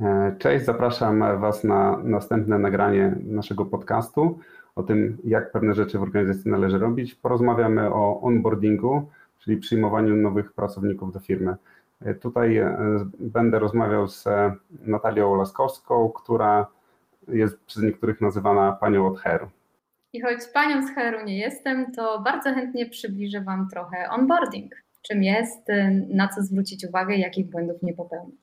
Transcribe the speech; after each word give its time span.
E, 0.00 0.36
cześć, 0.38 0.64
zapraszam 0.64 1.40
Was 1.40 1.64
na 1.64 1.96
następne 1.96 2.58
nagranie 2.58 3.14
naszego 3.24 3.64
podcastu 3.64 4.38
o 4.74 4.82
tym, 4.82 5.18
jak 5.24 5.52
pewne 5.52 5.74
rzeczy 5.74 5.98
w 5.98 6.02
organizacji 6.02 6.50
należy 6.50 6.78
robić. 6.78 7.14
Porozmawiamy 7.14 7.94
o 7.94 8.20
onboardingu, 8.20 9.10
czyli 9.38 9.56
przyjmowaniu 9.56 10.16
nowych 10.16 10.52
pracowników 10.52 11.12
do 11.12 11.20
firmy. 11.20 11.56
E, 12.00 12.14
tutaj 12.14 12.56
e, 12.56 12.76
będę 13.18 13.58
rozmawiał 13.58 14.08
z 14.08 14.24
Natalią 14.86 15.34
Laskowską, 15.34 16.10
która 16.10 16.66
jest 17.28 17.64
przez 17.64 17.82
niektórych 17.82 18.20
nazywana 18.20 18.72
panią 18.72 19.06
od 19.06 19.20
HR. 19.20 19.46
I 20.12 20.20
choć 20.20 20.38
panią 20.54 20.86
z 20.86 20.90
HR 20.90 21.24
nie 21.24 21.38
jestem, 21.38 21.92
to 21.92 22.20
bardzo 22.20 22.54
chętnie 22.54 22.86
przybliżę 22.86 23.40
Wam 23.40 23.68
trochę 23.72 24.10
onboarding. 24.10 24.72
Czym 25.02 25.22
jest, 25.22 25.66
na 26.08 26.28
co 26.28 26.42
zwrócić 26.42 26.86
uwagę, 26.88 27.16
jakich 27.16 27.50
błędów 27.50 27.82
nie 27.82 27.94
popełnić. 27.94 28.40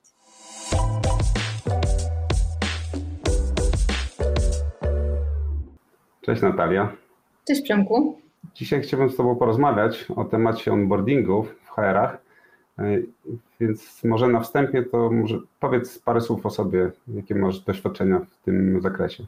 Cześć 6.26 6.42
Natalia. 6.42 6.92
Cześć 7.46 7.62
Przemku. 7.62 8.18
Dzisiaj 8.54 8.82
chciałbym 8.82 9.10
z 9.10 9.16
Tobą 9.16 9.36
porozmawiać 9.36 10.06
o 10.16 10.24
temacie 10.24 10.72
onboardingów 10.72 11.54
w 11.64 11.68
HR-ach, 11.68 12.18
e, 12.78 12.82
więc 13.60 14.04
może 14.04 14.28
na 14.28 14.40
wstępie 14.40 14.82
to 14.82 15.10
może 15.10 15.38
powiedz 15.60 15.98
parę 15.98 16.20
słów 16.20 16.46
o 16.46 16.50
sobie, 16.50 16.90
jakie 17.08 17.34
masz 17.34 17.60
doświadczenia 17.60 18.18
w 18.18 18.44
tym 18.44 18.80
zakresie. 18.82 19.26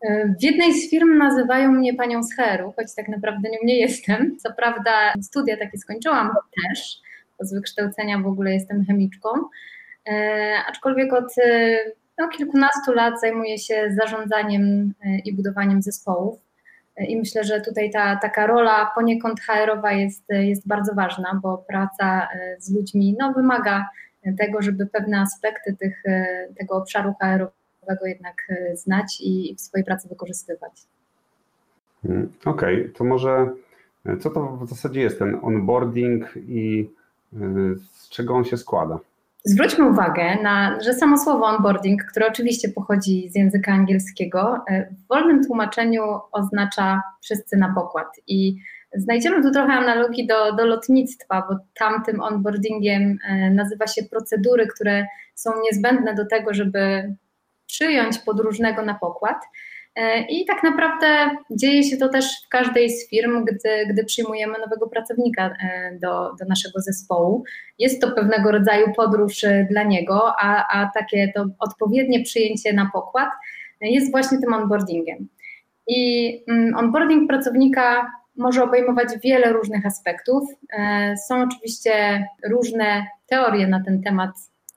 E, 0.00 0.34
w 0.40 0.42
jednej 0.42 0.72
z 0.72 0.90
firm 0.90 1.18
nazywają 1.18 1.72
mnie 1.72 1.94
panią 1.94 2.22
z 2.22 2.36
HR-u, 2.36 2.72
choć 2.72 2.94
tak 2.94 3.08
naprawdę 3.08 3.50
nią 3.50 3.58
nie 3.64 3.80
jestem. 3.80 4.36
Co 4.38 4.52
prawda 4.52 5.12
studia 5.22 5.56
takie 5.56 5.78
skończyłam 5.78 6.30
też, 6.62 6.98
bo 7.38 7.44
z 7.44 7.54
wykształcenia 7.54 8.18
w 8.18 8.26
ogóle 8.26 8.54
jestem 8.54 8.84
chemiczką, 8.84 9.28
e, 10.08 10.54
aczkolwiek 10.68 11.12
od 11.12 11.34
no, 12.18 12.28
kilkunastu 12.28 12.92
lat 12.92 13.20
zajmuję 13.20 13.58
się 13.58 13.94
zarządzaniem 14.00 14.92
e, 15.04 15.18
i 15.18 15.32
budowaniem 15.32 15.82
zespołów. 15.82 16.38
E, 16.96 17.04
I 17.04 17.16
myślę, 17.18 17.44
że 17.44 17.60
tutaj 17.60 17.90
ta 17.90 18.16
taka 18.16 18.46
rola 18.46 18.90
poniekąd 18.94 19.40
HR-owa 19.40 19.92
jest, 19.92 20.24
jest 20.28 20.68
bardzo 20.68 20.94
ważna, 20.94 21.40
bo 21.42 21.58
praca 21.58 22.28
e, 22.34 22.56
z 22.58 22.74
ludźmi 22.74 23.16
no, 23.18 23.32
wymaga 23.32 23.88
tego, 24.38 24.62
żeby 24.62 24.86
pewne 24.86 25.20
aspekty 25.20 25.76
tych, 25.76 26.02
tego 26.58 26.76
obszaru 26.76 27.14
HR-owego 27.20 28.06
jednak 28.06 28.34
znać 28.74 29.18
i 29.20 29.54
w 29.58 29.60
swojej 29.60 29.84
pracy 29.84 30.08
wykorzystywać. 30.08 30.72
Hmm, 32.02 32.32
okej, 32.44 32.80
okay, 32.80 32.92
to 32.94 33.04
może 33.04 33.50
co 34.20 34.30
to 34.30 34.56
w 34.56 34.68
zasadzie 34.68 35.00
jest 35.00 35.18
ten 35.18 35.38
onboarding 35.42 36.34
i 36.36 36.90
z 37.92 38.08
czego 38.08 38.34
on 38.34 38.44
się 38.44 38.56
składa? 38.56 38.98
Zwróćmy 39.48 39.88
uwagę 39.88 40.42
na, 40.42 40.78
że 40.80 40.94
samo 40.94 41.18
słowo 41.18 41.46
onboarding, 41.46 42.04
które 42.04 42.26
oczywiście 42.26 42.68
pochodzi 42.68 43.28
z 43.30 43.36
języka 43.36 43.72
angielskiego, 43.72 44.64
e, 44.68 44.86
w 44.90 45.08
wolnym 45.08 45.44
tłumaczeniu 45.44 46.02
oznacza 46.32 47.02
wszyscy 47.22 47.56
na 47.56 47.74
pokład. 47.74 48.06
I 48.26 48.56
znajdziemy 48.94 49.42
tu 49.42 49.50
trochę 49.50 49.72
analogii 49.72 50.26
do, 50.26 50.52
do 50.52 50.66
lotnictwa, 50.66 51.46
bo 51.50 51.56
tamtym 51.74 52.20
onboardingiem 52.20 53.18
e, 53.28 53.50
nazywa 53.50 53.86
się 53.86 54.02
procedury, 54.02 54.66
które 54.66 55.06
są 55.34 55.50
niezbędne 55.64 56.14
do 56.14 56.26
tego, 56.26 56.54
żeby 56.54 57.14
przyjąć 57.66 58.18
podróżnego 58.18 58.82
na 58.82 58.94
pokład. 58.94 59.36
E, 59.96 60.20
I 60.20 60.44
tak 60.44 60.62
naprawdę 60.62 61.30
dzieje 61.50 61.82
się 61.82 61.96
to 61.96 62.08
też 62.08 62.26
w 62.46 62.48
każdej 62.48 62.90
z 62.90 63.10
firm, 63.10 63.44
gdy, 63.44 63.86
gdy 63.90 64.04
przyjmujemy 64.04 64.58
nowego 64.58 64.88
pracownika 64.88 65.46
e, 65.46 65.98
do, 66.02 66.34
do 66.40 66.44
naszego 66.48 66.80
zespołu. 66.80 67.44
Jest 67.78 68.00
to 68.00 68.10
pewnego 68.10 68.52
rodzaju 68.52 68.86
podróż 68.96 69.44
e, 69.44 69.66
dla 69.70 69.82
niego, 69.82 70.32
a, 70.40 70.66
a 70.72 70.90
takie 70.94 71.32
to 71.34 71.46
odpowiednie 71.58 72.22
przyjęcie 72.22 72.72
na 72.72 72.90
pokład 72.92 73.28
jest 73.80 74.10
właśnie 74.10 74.38
tym 74.38 74.54
onboardingiem. 74.54 75.28
I 75.86 76.30
mm, 76.48 76.76
onboarding 76.76 77.28
pracownika 77.28 78.12
może 78.36 78.64
obejmować 78.64 79.08
wiele 79.24 79.52
różnych 79.52 79.86
aspektów. 79.86 80.44
Są 81.28 81.42
oczywiście 81.42 82.26
różne 82.50 83.06
teorie 83.26 83.66
na 83.66 83.84
ten 83.84 84.02
temat, 84.02 84.30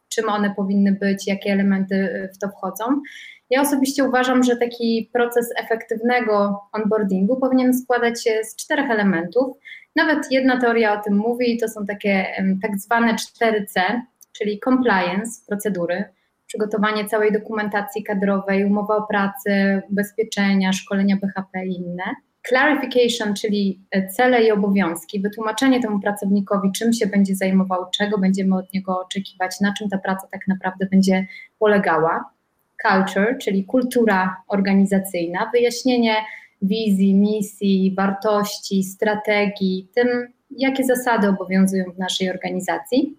czym 0.10 0.30
one 0.30 0.56
powinny 0.56 0.92
być, 0.92 1.28
jakie 1.28 1.52
elementy 1.52 2.30
w 2.36 2.38
to 2.38 2.50
wchodzą. 2.50 3.02
Ja 3.50 3.62
osobiście 3.62 4.04
uważam, 4.04 4.44
że 4.44 4.58
taki 4.58 5.10
proces 5.14 5.50
efektywnego 5.58 6.60
onboardingu 6.72 7.36
powinien 7.36 7.74
składać 7.74 8.24
się 8.24 8.44
z 8.44 8.56
czterech 8.56 8.92
elementów. 8.92 9.58
Nawet 9.96 10.32
jedna 10.32 10.60
teoria 10.60 11.00
o 11.00 11.04
tym 11.04 11.18
mówi, 11.18 11.58
to 11.58 11.68
są 11.68 11.86
takie 11.86 12.26
tak 12.62 12.80
zwane 12.80 13.16
4C, 13.16 14.02
czyli 14.32 14.60
compliance, 14.64 15.32
procedury, 15.48 16.04
przygotowanie 16.48 17.06
całej 17.06 17.32
dokumentacji 17.32 18.04
kadrowej, 18.04 18.66
umowa 18.66 18.96
o 18.96 19.08
pracę, 19.08 19.82
ubezpieczenia, 19.90 20.74
szkolenia 20.74 21.18
BHP 21.22 21.66
i 21.66 21.78
inne. 21.78 22.04
Clarification, 22.48 23.34
czyli 23.34 23.82
e, 23.92 24.08
cele 24.08 24.44
i 24.44 24.52
obowiązki, 24.52 25.22
wytłumaczenie 25.22 25.82
temu 25.82 26.00
pracownikowi, 26.00 26.72
czym 26.72 26.94
się 26.94 27.08
będzie 27.08 27.36
zajmował, 27.36 27.86
czego 27.98 28.18
będziemy 28.18 28.56
od 28.56 28.74
niego 28.74 29.00
oczekiwać, 29.00 29.60
na 29.62 29.74
czym 29.74 29.90
ta 29.90 29.98
praca 29.98 30.28
tak 30.32 30.48
naprawdę 30.48 30.86
będzie 30.86 31.28
polegała 31.60 32.39
culture, 32.82 33.38
czyli 33.42 33.66
kultura 33.66 34.44
organizacyjna, 34.48 35.50
wyjaśnienie 35.54 36.16
wizji, 36.62 37.16
misji, 37.16 37.94
wartości, 37.98 38.84
strategii, 38.84 39.90
tym, 39.96 40.08
jakie 40.52 40.84
zasady 40.84 41.28
obowiązują 41.28 41.92
w 41.92 41.98
naszej 41.98 42.30
organizacji. 42.30 43.18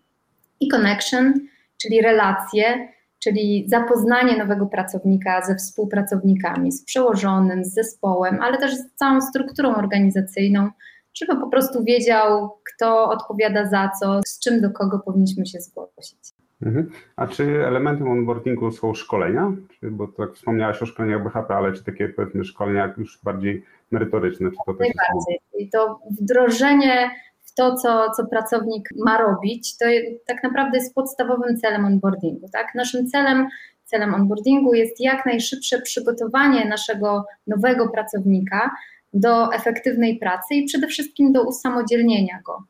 I 0.60 0.68
connection, 0.68 1.34
czyli 1.82 2.02
relacje, 2.02 2.88
czyli 3.18 3.64
zapoznanie 3.68 4.36
nowego 4.36 4.66
pracownika 4.66 5.42
ze 5.42 5.56
współpracownikami, 5.56 6.72
z 6.72 6.84
przełożonym, 6.84 7.64
z 7.64 7.74
zespołem, 7.74 8.40
ale 8.42 8.58
też 8.58 8.74
z 8.74 8.94
całą 8.94 9.20
strukturą 9.20 9.74
organizacyjną, 9.74 10.70
żeby 11.14 11.40
po 11.40 11.48
prostu 11.48 11.84
wiedział, 11.84 12.50
kto 12.74 13.08
odpowiada 13.08 13.66
za 13.66 13.90
co, 14.00 14.20
z 14.26 14.38
czym 14.38 14.60
do 14.60 14.70
kogo 14.70 14.98
powinniśmy 14.98 15.46
się 15.46 15.60
zgłosić. 15.60 16.39
Mhm. 16.62 16.90
A 17.16 17.26
czy 17.26 17.66
elementem 17.66 18.08
onboardingu 18.08 18.72
są 18.72 18.94
szkolenia? 18.94 19.52
Bo 19.82 20.08
tak 20.08 20.32
wspomniałaś 20.34 20.82
o 20.82 20.86
szkoleniach 20.86 21.22
BHP, 21.22 21.54
ale 21.54 21.72
czy 21.72 21.84
takie 21.84 22.08
powiedzmy 22.08 22.44
szkolenia 22.44 22.94
już 22.96 23.20
bardziej 23.24 23.64
merytoryczne? 23.90 24.50
Czy 24.50 24.56
to 24.66 24.72
Najbardziej. 24.72 25.40
I 25.58 25.70
to 25.70 26.00
wdrożenie 26.20 27.10
w 27.42 27.54
to, 27.54 27.74
co, 27.74 28.10
co 28.10 28.26
pracownik 28.26 28.88
ma 29.04 29.18
robić, 29.18 29.76
to 29.78 29.86
tak 30.26 30.42
naprawdę 30.42 30.78
jest 30.78 30.94
podstawowym 30.94 31.56
celem 31.56 31.84
onboardingu. 31.84 32.48
Tak? 32.52 32.74
Naszym 32.74 33.06
celem, 33.06 33.48
celem 33.84 34.14
onboardingu 34.14 34.74
jest 34.74 35.00
jak 35.00 35.26
najszybsze 35.26 35.80
przygotowanie 35.80 36.68
naszego 36.68 37.24
nowego 37.46 37.88
pracownika 37.88 38.70
do 39.12 39.52
efektywnej 39.52 40.18
pracy 40.18 40.54
i 40.54 40.64
przede 40.64 40.86
wszystkim 40.86 41.32
do 41.32 41.42
usamodzielnienia 41.42 42.40
go 42.46 42.64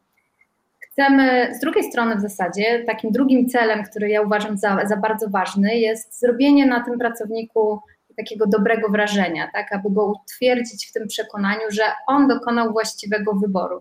chcemy, 0.92 1.54
z 1.54 1.60
drugiej 1.60 1.84
strony 1.84 2.16
w 2.16 2.20
zasadzie, 2.20 2.84
takim 2.86 3.12
drugim 3.12 3.48
celem, 3.48 3.84
który 3.84 4.08
ja 4.08 4.22
uważam 4.22 4.58
za, 4.58 4.86
za 4.86 4.96
bardzo 4.96 5.28
ważny, 5.28 5.76
jest 5.76 6.20
zrobienie 6.20 6.66
na 6.66 6.84
tym 6.84 6.98
pracowniku 6.98 7.80
takiego 8.16 8.46
dobrego 8.46 8.88
wrażenia, 8.88 9.50
tak, 9.52 9.72
aby 9.72 9.90
go 9.90 10.06
utwierdzić 10.06 10.88
w 10.88 10.92
tym 10.92 11.06
przekonaniu, 11.08 11.62
że 11.70 11.82
on 12.06 12.28
dokonał 12.28 12.72
właściwego 12.72 13.34
wyboru. 13.34 13.80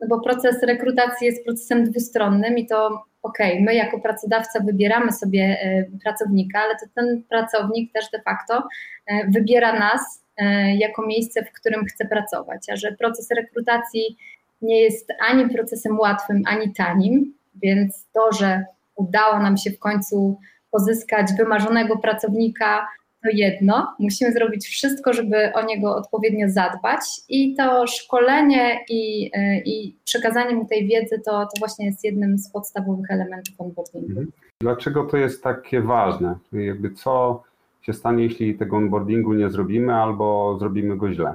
No 0.00 0.06
bo 0.08 0.20
proces 0.20 0.62
rekrutacji 0.62 1.26
jest 1.26 1.44
procesem 1.44 1.84
dwustronnym 1.84 2.58
i 2.58 2.66
to 2.66 3.04
okej, 3.22 3.52
okay, 3.52 3.64
my 3.64 3.74
jako 3.74 4.00
pracodawca 4.00 4.60
wybieramy 4.60 5.12
sobie 5.12 5.42
e, 5.42 5.86
pracownika, 6.02 6.60
ale 6.60 6.74
to 6.74 6.86
ten 6.94 7.22
pracownik 7.28 7.92
też 7.92 8.10
de 8.10 8.22
facto 8.22 8.62
e, 9.06 9.30
wybiera 9.30 9.78
nas 9.78 10.24
e, 10.36 10.76
jako 10.76 11.06
miejsce, 11.06 11.44
w 11.44 11.52
którym 11.52 11.84
chce 11.84 12.04
pracować, 12.04 12.60
a 12.72 12.76
że 12.76 12.92
proces 12.92 13.30
rekrutacji 13.30 14.16
nie 14.62 14.82
jest 14.82 15.08
ani 15.28 15.48
procesem 15.50 15.98
łatwym, 15.98 16.42
ani 16.46 16.72
tanim, 16.72 17.34
więc 17.62 18.06
to, 18.12 18.32
że 18.32 18.64
udało 18.96 19.38
nam 19.38 19.56
się 19.56 19.70
w 19.70 19.78
końcu 19.78 20.38
pozyskać 20.70 21.26
wymarzonego 21.38 21.98
pracownika, 21.98 22.86
to 23.24 23.30
jedno. 23.32 23.94
Musimy 23.98 24.32
zrobić 24.32 24.66
wszystko, 24.66 25.12
żeby 25.12 25.52
o 25.54 25.62
niego 25.62 25.96
odpowiednio 25.96 26.50
zadbać 26.50 27.00
i 27.28 27.54
to 27.54 27.86
szkolenie 27.86 28.80
i, 28.88 29.30
e, 29.34 29.60
i 29.60 29.96
przekazanie 30.04 30.54
mu 30.54 30.64
tej 30.64 30.88
wiedzy 30.88 31.22
to, 31.24 31.30
to 31.30 31.58
właśnie 31.58 31.86
jest 31.86 32.04
jednym 32.04 32.38
z 32.38 32.50
podstawowych 32.50 33.10
elementów 33.10 33.54
onboardingu. 33.60 34.08
Mhm. 34.08 34.32
Dlaczego 34.60 35.04
to 35.04 35.16
jest 35.16 35.42
takie 35.42 35.80
ważne? 35.80 36.34
Jakby 36.52 36.90
co 36.90 37.42
się 37.82 37.92
stanie, 37.92 38.22
jeśli 38.22 38.54
tego 38.54 38.76
onboardingu 38.76 39.34
nie 39.34 39.50
zrobimy 39.50 39.94
albo 39.94 40.56
zrobimy 40.58 40.96
go 40.96 41.12
źle? 41.12 41.34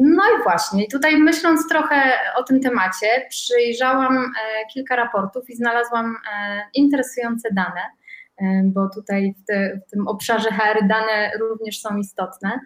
No 0.00 0.22
i 0.22 0.42
właśnie, 0.42 0.86
tutaj 0.88 1.16
myśląc 1.18 1.68
trochę 1.68 2.12
o 2.36 2.42
tym 2.42 2.60
temacie, 2.60 3.06
przyjrzałam 3.28 4.16
e, 4.18 4.66
kilka 4.72 4.96
raportów 4.96 5.50
i 5.50 5.56
znalazłam 5.56 6.06
e, 6.06 6.62
interesujące 6.74 7.48
dane, 7.52 7.80
e, 8.38 8.62
bo 8.64 8.88
tutaj 8.94 9.34
w, 9.38 9.46
te, 9.46 9.80
w 9.86 9.90
tym 9.90 10.08
obszarze 10.08 10.50
HR 10.50 10.86
dane 10.88 11.30
również 11.40 11.80
są 11.80 11.96
istotne. 11.96 12.60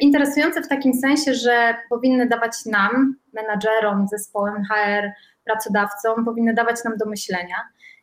Interesujące 0.00 0.62
w 0.62 0.68
takim 0.68 0.94
sensie, 0.94 1.34
że 1.34 1.74
powinny 1.90 2.28
dawać 2.28 2.52
nam, 2.66 3.16
menadżerom, 3.32 4.06
zespołem 4.08 4.62
HR, 4.64 5.10
pracodawcom, 5.44 6.24
powinny 6.24 6.54
dawać 6.54 6.84
nam 6.84 6.96
do 6.96 7.06
myślenia. 7.06 7.56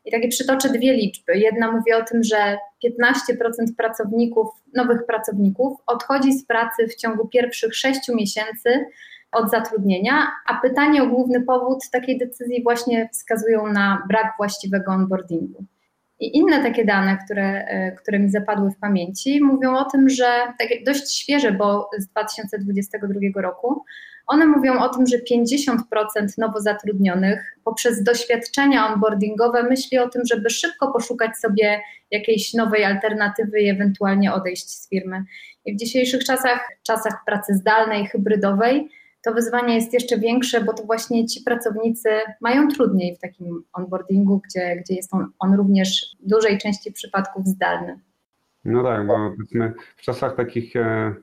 I 0.06 0.10
takie 0.10 0.28
przytoczę 0.28 0.68
dwie 0.68 0.92
liczby. 0.92 1.38
Jedna 1.38 1.72
mówi 1.72 1.92
o 1.92 2.04
tym, 2.04 2.24
że 2.24 2.58
15% 2.84 3.74
pracowników, 3.76 4.48
nowych 4.74 5.06
pracowników 5.06 5.78
odchodzi 5.86 6.32
z 6.32 6.46
pracy 6.46 6.88
w 6.88 6.94
ciągu 6.94 7.28
pierwszych 7.28 7.76
6 7.76 8.00
miesięcy 8.08 8.86
od 9.32 9.50
zatrudnienia, 9.50 10.26
a 10.46 10.60
pytanie 10.60 11.02
o 11.02 11.06
główny 11.06 11.42
powód 11.42 11.78
takiej 11.92 12.18
decyzji 12.18 12.62
właśnie 12.62 13.08
wskazują 13.12 13.66
na 13.66 14.02
brak 14.08 14.34
właściwego 14.38 14.92
onboardingu. 14.92 15.64
I 16.20 16.36
inne 16.36 16.62
takie 16.62 16.84
dane, 16.84 17.18
które, 17.24 17.64
e, 17.68 17.92
które 17.92 18.18
mi 18.18 18.30
zapadły 18.30 18.70
w 18.70 18.78
pamięci, 18.78 19.40
mówią 19.44 19.76
o 19.76 19.84
tym, 19.84 20.08
że 20.08 20.26
takie 20.58 20.84
dość 20.84 21.18
świeże, 21.18 21.52
bo 21.52 21.90
z 21.98 22.06
2022 22.06 23.42
roku, 23.42 23.84
one 24.26 24.46
mówią 24.46 24.78
o 24.78 24.88
tym, 24.88 25.06
że 25.06 25.18
50% 25.18 26.38
nowo 26.38 26.60
zatrudnionych 26.60 27.58
poprzez 27.64 28.02
doświadczenia 28.02 28.92
onboardingowe 28.92 29.62
myśli 29.62 29.98
o 29.98 30.08
tym, 30.08 30.22
żeby 30.24 30.50
szybko 30.50 30.92
poszukać 30.92 31.36
sobie 31.36 31.80
jakiejś 32.10 32.54
nowej 32.54 32.84
alternatywy 32.84 33.60
i 33.60 33.68
ewentualnie 33.68 34.32
odejść 34.32 34.70
z 34.70 34.88
firmy. 34.88 35.24
I 35.64 35.74
w 35.74 35.76
dzisiejszych 35.76 36.24
czasach, 36.24 36.68
czasach 36.82 37.14
pracy 37.26 37.54
zdalnej, 37.54 38.06
hybrydowej, 38.06 38.88
to 39.26 39.34
wyzwanie 39.34 39.74
jest 39.74 39.92
jeszcze 39.92 40.18
większe, 40.18 40.64
bo 40.64 40.72
to 40.72 40.82
właśnie 40.82 41.26
ci 41.26 41.40
pracownicy 41.40 42.08
mają 42.40 42.68
trudniej 42.68 43.16
w 43.16 43.18
takim 43.18 43.64
onboardingu, 43.72 44.40
gdzie, 44.48 44.76
gdzie 44.76 44.94
jest 44.94 45.14
on, 45.14 45.26
on 45.38 45.54
również 45.54 46.16
w 46.20 46.28
dużej 46.28 46.58
części 46.58 46.92
przypadków 46.92 47.46
zdalny. 47.46 48.00
No 48.64 48.82
tak, 48.82 49.06
bo 49.06 49.32
w 49.96 50.02
czasach 50.02 50.36
takich, 50.36 50.76
e, 50.76 51.14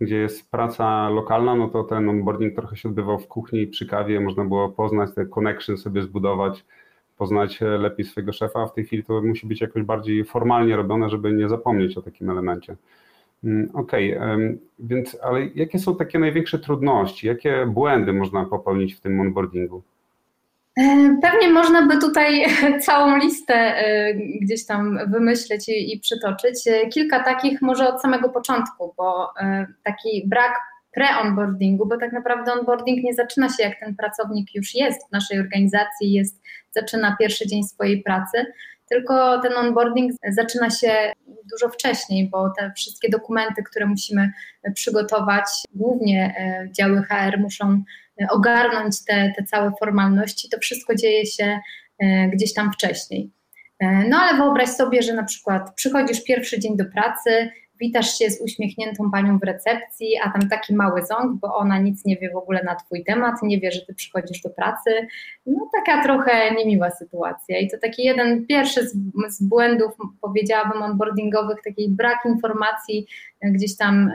gdzie 0.00 0.16
jest 0.16 0.50
praca 0.50 1.08
lokalna, 1.08 1.54
no 1.54 1.68
to 1.68 1.84
ten 1.84 2.08
onboarding 2.08 2.54
trochę 2.54 2.76
się 2.76 2.88
odbywał 2.88 3.18
w 3.18 3.28
kuchni 3.28 3.66
przy 3.66 3.86
kawie, 3.86 4.20
można 4.20 4.44
było 4.44 4.68
poznać 4.68 5.14
te 5.14 5.26
connection 5.26 5.76
sobie 5.76 6.02
zbudować, 6.02 6.64
poznać 7.16 7.62
e, 7.62 7.66
lepiej 7.66 8.04
swojego 8.04 8.32
szefa, 8.32 8.62
a 8.62 8.66
w 8.66 8.74
tej 8.74 8.84
chwili 8.84 9.04
to 9.04 9.22
musi 9.22 9.46
być 9.46 9.60
jakoś 9.60 9.82
bardziej 9.82 10.24
formalnie 10.24 10.76
robione, 10.76 11.08
żeby 11.08 11.32
nie 11.32 11.48
zapomnieć 11.48 11.96
o 11.96 12.02
takim 12.02 12.30
elemencie. 12.30 12.76
Mm, 13.44 13.70
okej, 13.74 14.18
okay, 14.18 14.58
więc 14.78 15.16
ale 15.22 15.46
jakie 15.46 15.78
są 15.78 15.96
takie 15.96 16.18
największe 16.18 16.58
trudności? 16.58 17.26
Jakie 17.26 17.66
błędy 17.66 18.12
można 18.12 18.44
popełnić 18.44 18.94
w 18.94 19.00
tym 19.00 19.20
onboardingu? 19.20 19.82
E, 20.76 21.16
pewnie 21.22 21.48
można 21.48 21.86
by 21.86 21.98
tutaj 21.98 22.44
całą 22.86 23.18
listę 23.18 23.54
e, 23.54 24.14
gdzieś 24.14 24.66
tam 24.66 24.98
wymyśleć 25.10 25.68
i, 25.68 25.94
i 25.94 26.00
przytoczyć. 26.00 26.66
E, 26.66 26.88
kilka 26.88 27.24
takich 27.24 27.62
może 27.62 27.88
od 27.94 28.02
samego 28.02 28.28
początku, 28.28 28.94
bo 28.96 29.32
taki 29.84 30.28
brak 30.28 30.52
pre-onboardingu, 30.96 31.88
bo 31.88 31.96
tak 31.96 32.12
naprawdę 32.12 32.52
onboarding 32.52 33.04
nie 33.04 33.14
zaczyna 33.14 33.48
się 33.48 33.62
jak 33.62 33.80
ten 33.80 33.96
pracownik 33.96 34.54
już 34.54 34.74
jest 34.74 35.08
w 35.08 35.12
naszej 35.12 35.40
organizacji, 35.40 36.12
jest, 36.12 36.42
zaczyna 36.70 37.16
pierwszy 37.20 37.46
dzień 37.46 37.62
swojej 37.62 38.02
pracy, 38.02 38.46
tylko 38.88 39.40
ten 39.40 39.52
onboarding 39.52 40.12
zaczyna 40.28 40.70
się 40.70 41.12
dużo 41.52 41.68
wcześniej, 41.68 42.28
bo 42.28 42.50
te 42.58 42.72
wszystkie 42.76 43.08
dokumenty, 43.08 43.62
które 43.62 43.86
musimy 43.86 44.32
przygotować, 44.74 45.44
głównie 45.74 46.34
e, 46.38 46.72
działy 46.72 47.02
HR 47.02 47.38
muszą 47.38 47.82
e, 48.22 48.26
ogarnąć 48.30 49.04
te, 49.04 49.32
te 49.36 49.44
całe 49.44 49.72
formalności, 49.80 50.48
to 50.48 50.58
wszystko 50.58 50.94
dzieje 50.94 51.26
się 51.26 51.60
e, 51.98 52.28
gdzieś 52.28 52.54
tam 52.54 52.72
wcześniej. 52.72 53.30
No 54.08 54.16
ale 54.16 54.38
wyobraź 54.38 54.68
sobie, 54.68 55.02
że 55.02 55.14
na 55.14 55.24
przykład 55.24 55.74
przychodzisz 55.74 56.24
pierwszy 56.24 56.58
dzień 56.58 56.76
do 56.76 56.84
pracy, 56.84 57.50
witasz 57.82 58.18
się 58.18 58.30
z 58.30 58.40
uśmiechniętą 58.40 59.10
panią 59.10 59.38
w 59.38 59.42
recepcji, 59.42 60.08
a 60.24 60.30
tam 60.30 60.48
taki 60.48 60.74
mały 60.74 61.06
ząg, 61.06 61.40
bo 61.40 61.54
ona 61.54 61.78
nic 61.78 62.04
nie 62.04 62.16
wie 62.16 62.30
w 62.30 62.36
ogóle 62.36 62.62
na 62.64 62.74
twój 62.74 63.04
temat, 63.04 63.34
nie 63.42 63.60
wie, 63.60 63.72
że 63.72 63.80
ty 63.80 63.94
przychodzisz 63.94 64.42
do 64.42 64.50
pracy. 64.50 64.90
No 65.46 65.70
taka 65.76 66.02
trochę 66.02 66.54
niemiła 66.54 66.90
sytuacja 66.90 67.58
i 67.58 67.70
to 67.70 67.76
taki 67.78 68.04
jeden 68.04 68.46
pierwszy 68.46 68.88
z, 68.88 68.96
z 69.28 69.42
błędów, 69.42 69.92
powiedziałabym, 70.20 70.82
onboardingowych, 70.82 71.58
taki 71.64 71.88
brak 71.88 72.18
informacji 72.26 73.06
gdzieś 73.42 73.76
tam 73.76 74.12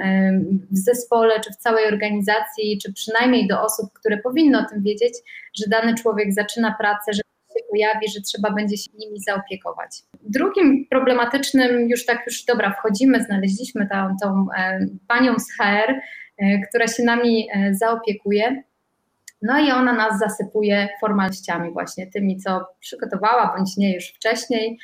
w 0.71 0.77
zespole, 0.77 1.39
czy 1.39 1.53
w 1.53 1.55
całej 1.55 1.87
organizacji, 1.87 2.79
czy 2.83 2.93
przynajmniej 2.93 3.47
do 3.47 3.61
osób, 3.61 3.93
które 3.93 4.17
powinny 4.17 4.59
o 4.59 4.65
tym 4.69 4.83
wiedzieć, 4.83 5.13
że 5.53 5.65
dany 5.69 5.95
człowiek 5.95 6.33
zaczyna 6.33 6.75
pracę, 6.79 7.13
że 7.13 7.21
się 7.57 7.63
pojawi, 7.69 8.07
że 8.15 8.21
trzeba 8.21 8.51
będzie 8.51 8.77
się 8.77 8.91
nimi 8.99 9.19
zaopiekować. 9.19 9.89
Drugim 10.23 10.87
problematycznym, 10.89 11.89
już 11.89 12.05
tak, 12.05 12.23
już 12.27 12.45
dobra, 12.45 12.73
wchodzimy, 12.73 13.23
znaleźliśmy 13.23 13.87
tą, 13.91 14.15
tą 14.21 14.47
e, 14.57 14.79
panią 15.07 15.35
z 15.39 15.57
HR, 15.57 15.93
e, 16.37 16.61
która 16.69 16.87
się 16.87 17.03
nami 17.03 17.47
e, 17.53 17.75
zaopiekuje. 17.75 18.63
No 19.41 19.59
i 19.59 19.71
ona 19.71 19.93
nas 19.93 20.19
zasypuje 20.19 20.89
formalnościami 21.01 21.71
właśnie, 21.73 22.07
tymi, 22.07 22.37
co 22.37 22.65
przygotowała, 22.79 23.53
bądź 23.57 23.77
nie 23.77 23.95
już 23.95 24.07
wcześniej. 24.07 24.79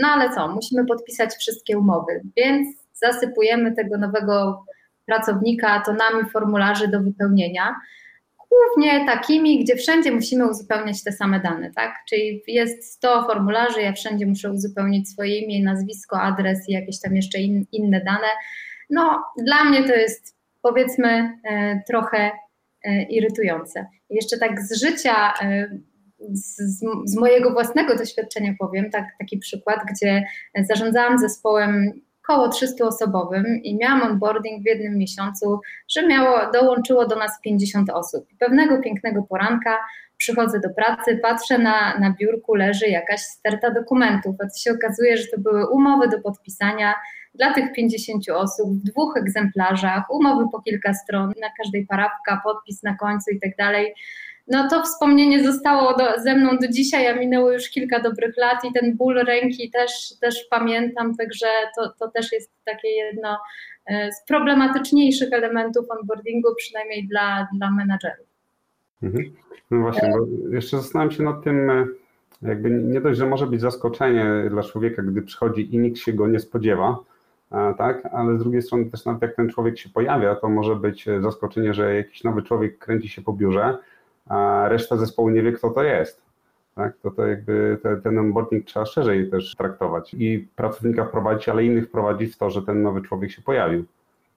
No 0.00 0.08
ale 0.08 0.34
co, 0.34 0.48
musimy 0.48 0.86
podpisać 0.86 1.34
wszystkie 1.34 1.78
umowy, 1.78 2.20
więc 2.36 2.76
zasypujemy 2.92 3.74
tego 3.74 3.98
nowego 3.98 4.64
pracownika 5.06 5.80
tonami 5.80 6.30
formularzy 6.32 6.88
do 6.88 7.00
wypełnienia 7.00 7.74
głównie 8.50 9.06
takimi, 9.06 9.64
gdzie 9.64 9.76
wszędzie 9.76 10.12
musimy 10.12 10.50
uzupełniać 10.50 11.04
te 11.04 11.12
same 11.12 11.40
dane, 11.40 11.72
tak? 11.72 11.94
Czyli 12.08 12.42
jest 12.46 12.92
100 12.92 13.26
formularzy, 13.26 13.82
ja 13.82 13.92
wszędzie 13.92 14.26
muszę 14.26 14.52
uzupełnić 14.52 15.08
swoje 15.08 15.38
imię, 15.38 15.64
nazwisko, 15.64 16.20
adres 16.20 16.68
i 16.68 16.72
jakieś 16.72 17.00
tam 17.00 17.16
jeszcze 17.16 17.38
in, 17.38 17.64
inne 17.72 18.00
dane. 18.04 18.28
No, 18.90 19.24
dla 19.38 19.64
mnie 19.64 19.84
to 19.84 19.94
jest 19.94 20.36
powiedzmy 20.62 21.38
e, 21.44 21.82
trochę 21.86 22.30
e, 22.84 23.02
irytujące. 23.02 23.86
Jeszcze 24.10 24.38
tak 24.38 24.60
z 24.60 24.82
życia, 24.84 25.32
e, 25.42 25.78
z, 26.32 26.56
z, 27.04 27.16
mojego 27.16 27.52
własnego 27.52 27.96
doświadczenia 27.96 28.54
powiem, 28.58 28.90
tak, 28.90 29.04
taki 29.18 29.38
przykład, 29.38 29.80
gdzie 29.92 30.24
zarządzałam 30.68 31.18
zespołem 31.18 32.00
około 32.28 32.48
300-osobowym 32.48 33.44
i 33.62 33.76
miałam 33.76 34.02
onboarding 34.02 34.62
w 34.62 34.66
jednym 34.66 34.98
miesiącu, 34.98 35.60
że 35.88 36.06
miało, 36.06 36.52
dołączyło 36.52 37.06
do 37.06 37.16
nas 37.16 37.40
50 37.40 37.90
osób. 37.90 38.26
Pewnego 38.38 38.80
pięknego 38.82 39.22
poranka 39.22 39.76
przychodzę 40.16 40.60
do 40.60 40.70
pracy, 40.70 41.18
patrzę 41.22 41.58
na, 41.58 41.98
na 41.98 42.14
biurku, 42.20 42.54
leży 42.54 42.86
jakaś 42.86 43.20
sterta 43.20 43.70
dokumentów, 43.70 44.36
a 44.40 44.44
to 44.44 44.58
się 44.58 44.72
okazuje, 44.72 45.16
że 45.16 45.24
to 45.26 45.40
były 45.40 45.70
umowy 45.70 46.08
do 46.08 46.20
podpisania 46.20 46.94
dla 47.34 47.52
tych 47.52 47.72
50 47.72 48.30
osób 48.30 48.70
w 48.70 48.82
dwóch 48.82 49.16
egzemplarzach, 49.16 50.10
umowy 50.10 50.44
po 50.52 50.62
kilka 50.62 50.94
stron, 50.94 51.32
na 51.40 51.48
każdej 51.58 51.86
parapka, 51.86 52.40
podpis 52.44 52.82
na 52.82 52.96
końcu 52.96 53.30
i 53.30 53.40
tak 53.40 53.56
dalej 53.56 53.94
no 54.50 54.68
to 54.68 54.82
wspomnienie 54.82 55.52
zostało 55.52 55.96
do, 55.96 56.22
ze 56.22 56.36
mną 56.36 56.50
do 56.60 56.68
dzisiaj, 56.68 57.06
a 57.06 57.14
minęło 57.14 57.52
już 57.52 57.68
kilka 57.68 58.00
dobrych 58.00 58.36
lat 58.36 58.64
i 58.64 58.72
ten 58.72 58.96
ból 58.96 59.14
ręki 59.14 59.70
też, 59.70 60.14
też 60.20 60.46
pamiętam, 60.50 61.16
także 61.16 61.46
to, 61.76 61.92
to 61.98 62.10
też 62.10 62.32
jest 62.32 62.52
takie 62.64 62.88
jedno 62.88 63.38
e, 63.86 64.12
z 64.12 64.24
problematyczniejszych 64.24 65.32
elementów 65.32 65.86
onboardingu, 65.90 66.48
przynajmniej 66.56 67.08
dla, 67.08 67.48
dla 67.54 67.70
menadżerów. 67.70 68.26
Mhm. 69.02 69.24
No 69.70 69.80
właśnie, 69.80 70.10
bo 70.10 70.54
jeszcze 70.54 70.76
zastanawiam 70.76 71.10
się 71.10 71.22
nad 71.22 71.44
tym, 71.44 71.70
e, 71.70 71.86
jakby 72.42 72.70
nie 72.70 73.00
dość, 73.00 73.18
że 73.18 73.26
może 73.26 73.46
być 73.46 73.60
zaskoczenie 73.60 74.24
dla 74.50 74.62
człowieka, 74.62 75.02
gdy 75.02 75.22
przychodzi 75.22 75.74
i 75.74 75.78
nikt 75.78 75.98
się 75.98 76.12
go 76.12 76.28
nie 76.28 76.40
spodziewa, 76.40 76.98
e, 77.52 77.74
tak, 77.78 78.06
ale 78.12 78.38
z 78.38 78.42
drugiej 78.42 78.62
strony 78.62 78.90
też 78.90 79.04
nawet 79.04 79.22
jak 79.22 79.36
ten 79.36 79.48
człowiek 79.48 79.78
się 79.78 79.88
pojawia, 79.88 80.34
to 80.34 80.48
może 80.48 80.76
być 80.76 81.06
zaskoczenie, 81.20 81.74
że 81.74 81.96
jakiś 81.96 82.24
nowy 82.24 82.42
człowiek 82.42 82.78
kręci 82.78 83.08
się 83.08 83.22
po 83.22 83.32
biurze, 83.32 83.78
a 84.28 84.68
reszta 84.68 84.96
zespołu 84.96 85.30
nie 85.30 85.42
wie, 85.42 85.52
kto 85.52 85.70
to 85.70 85.82
jest. 85.82 86.22
Tak? 86.74 86.92
To, 87.02 87.10
to 87.10 87.26
jakby 87.26 87.78
te, 87.82 87.96
ten 87.96 88.18
onboarding 88.18 88.66
trzeba 88.66 88.86
szerzej 88.86 89.30
też 89.30 89.56
traktować 89.56 90.14
i 90.14 90.48
pracownika 90.56 91.04
wprowadzić, 91.04 91.48
ale 91.48 91.64
innych 91.64 91.88
wprowadzić 91.88 92.34
w 92.34 92.38
to, 92.38 92.50
że 92.50 92.62
ten 92.62 92.82
nowy 92.82 93.02
człowiek 93.02 93.30
się 93.30 93.42
pojawił. 93.42 93.84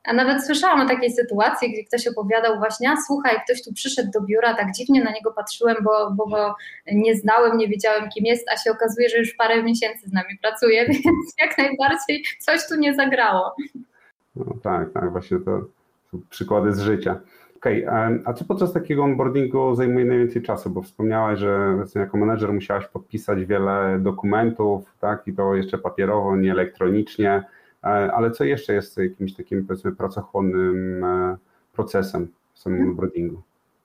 A 0.03 0.13
nawet 0.13 0.45
słyszałam 0.45 0.81
o 0.81 0.87
takiej 0.87 1.11
sytuacji, 1.11 1.73
gdzie 1.73 1.83
ktoś 1.83 2.07
opowiadał 2.07 2.57
właśnie, 2.57 2.91
a 2.91 2.95
słuchaj, 3.07 3.35
ktoś 3.45 3.63
tu 3.63 3.73
przyszedł 3.73 4.11
do 4.11 4.21
biura, 4.21 4.53
tak 4.55 4.71
dziwnie 4.71 5.03
na 5.03 5.11
niego 5.11 5.31
patrzyłem, 5.31 5.75
bo, 5.83 6.11
bo 6.11 6.27
go 6.27 6.55
nie 6.91 7.15
znałem, 7.15 7.57
nie 7.57 7.67
wiedziałem 7.67 8.09
kim 8.09 8.25
jest, 8.25 8.49
a 8.49 8.57
się 8.57 8.71
okazuje, 8.71 9.09
że 9.09 9.17
już 9.17 9.33
parę 9.33 9.63
miesięcy 9.63 10.09
z 10.09 10.13
nami 10.13 10.37
pracuje, 10.41 10.85
więc 10.89 11.33
jak 11.41 11.57
najbardziej 11.57 12.23
coś 12.39 12.67
tu 12.67 12.75
nie 12.75 12.95
zagrało. 12.95 13.55
No 14.35 14.45
tak, 14.63 14.93
tak, 14.93 15.11
właśnie 15.11 15.39
to 15.39 15.61
są 16.11 16.21
przykłady 16.29 16.73
z 16.73 16.79
życia. 16.79 17.19
Okej, 17.61 17.87
okay. 17.87 18.21
a 18.25 18.33
co 18.33 18.45
podczas 18.45 18.73
takiego 18.73 19.03
onboardingu 19.03 19.75
zajmuje 19.75 20.05
najwięcej 20.05 20.41
czasu? 20.41 20.69
Bo 20.69 20.81
wspomniałaś, 20.81 21.39
że 21.39 21.85
jako 21.95 22.17
menedżer 22.17 22.53
musiałaś 22.53 22.87
podpisać 22.87 23.45
wiele 23.45 23.99
dokumentów, 23.99 24.95
tak, 24.99 25.27
i 25.27 25.33
to 25.33 25.55
jeszcze 25.55 25.77
papierowo, 25.77 26.35
nie 26.35 26.51
elektronicznie, 26.51 27.43
e, 27.83 27.87
ale 27.87 28.31
co 28.31 28.43
jeszcze 28.43 28.73
jest 28.73 28.97
jakimś 28.97 29.33
takim, 29.33 29.67
powiedzmy, 29.67 29.91
pracochłonnym 29.91 31.03
e, 31.03 31.37
procesem 31.73 32.27
w 32.53 32.59
samym 32.59 32.79
mhm. 32.79 32.89
onboardingu? 32.89 33.41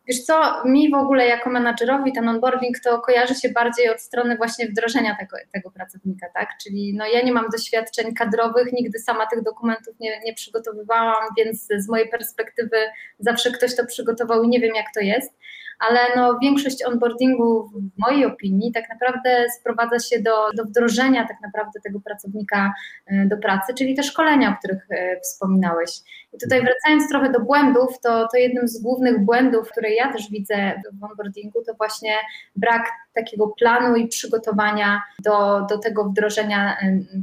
Wiesz 0.08 0.22
co, 0.22 0.62
mi 0.64 0.90
w 0.90 0.94
ogóle 0.94 1.26
jako 1.26 1.50
menadżerowi 1.50 2.12
ten 2.12 2.28
onboarding 2.28 2.80
to 2.80 3.00
kojarzy 3.00 3.34
się 3.34 3.48
bardziej 3.48 3.90
od 3.90 4.00
strony 4.00 4.36
właśnie 4.36 4.68
wdrożenia 4.68 5.16
tego, 5.20 5.36
tego 5.52 5.70
pracownika, 5.70 6.26
tak? 6.34 6.48
Czyli 6.62 6.94
no 6.94 7.06
ja 7.06 7.22
nie 7.22 7.32
mam 7.32 7.48
doświadczeń 7.52 8.14
kadrowych, 8.14 8.72
nigdy 8.72 8.98
sama 8.98 9.26
tych 9.26 9.42
dokumentów 9.42 9.94
nie, 10.00 10.20
nie 10.24 10.34
przygotowywałam, 10.34 11.28
więc 11.38 11.68
z 11.78 11.88
mojej 11.88 12.08
perspektywy 12.08 12.76
zawsze 13.18 13.50
ktoś 13.50 13.76
to 13.76 13.86
przygotował 13.86 14.42
i 14.42 14.48
nie 14.48 14.60
wiem 14.60 14.74
jak 14.74 14.86
to 14.94 15.00
jest, 15.00 15.32
ale 15.78 16.00
no, 16.16 16.38
większość 16.42 16.84
onboardingu 16.84 17.68
w 17.68 17.98
mojej 17.98 18.24
opinii 18.24 18.72
tak 18.72 18.84
naprawdę 18.90 19.46
sprowadza 19.60 19.98
się 19.98 20.22
do, 20.22 20.32
do 20.56 20.64
wdrożenia 20.64 21.28
tak 21.28 21.36
naprawdę 21.42 21.80
tego 21.84 22.00
pracownika 22.00 22.72
e, 23.06 23.26
do 23.26 23.36
pracy, 23.36 23.74
czyli 23.74 23.94
te 23.94 24.02
szkolenia, 24.02 24.50
o 24.50 24.58
których 24.58 24.86
e, 24.90 25.20
wspominałeś. 25.20 25.90
I 26.32 26.38
tutaj 26.38 26.62
wracając 26.62 27.08
trochę 27.08 27.32
do 27.32 27.40
błędów, 27.40 28.00
to, 28.02 28.28
to 28.32 28.36
jednym 28.36 28.68
z 28.68 28.82
głównych 28.82 29.24
błędów, 29.24 29.70
które 29.70 29.94
ja 29.94 30.12
też 30.12 30.30
widzę 30.30 30.82
w 31.00 31.04
onboardingu, 31.04 31.64
to 31.64 31.74
właśnie 31.74 32.12
brak 32.56 32.90
takiego 33.14 33.48
planu 33.48 33.96
i 33.96 34.08
przygotowania 34.08 35.02
do, 35.24 35.66
do 35.70 35.78
tego 35.78 36.04
wdrożenia 36.04 36.76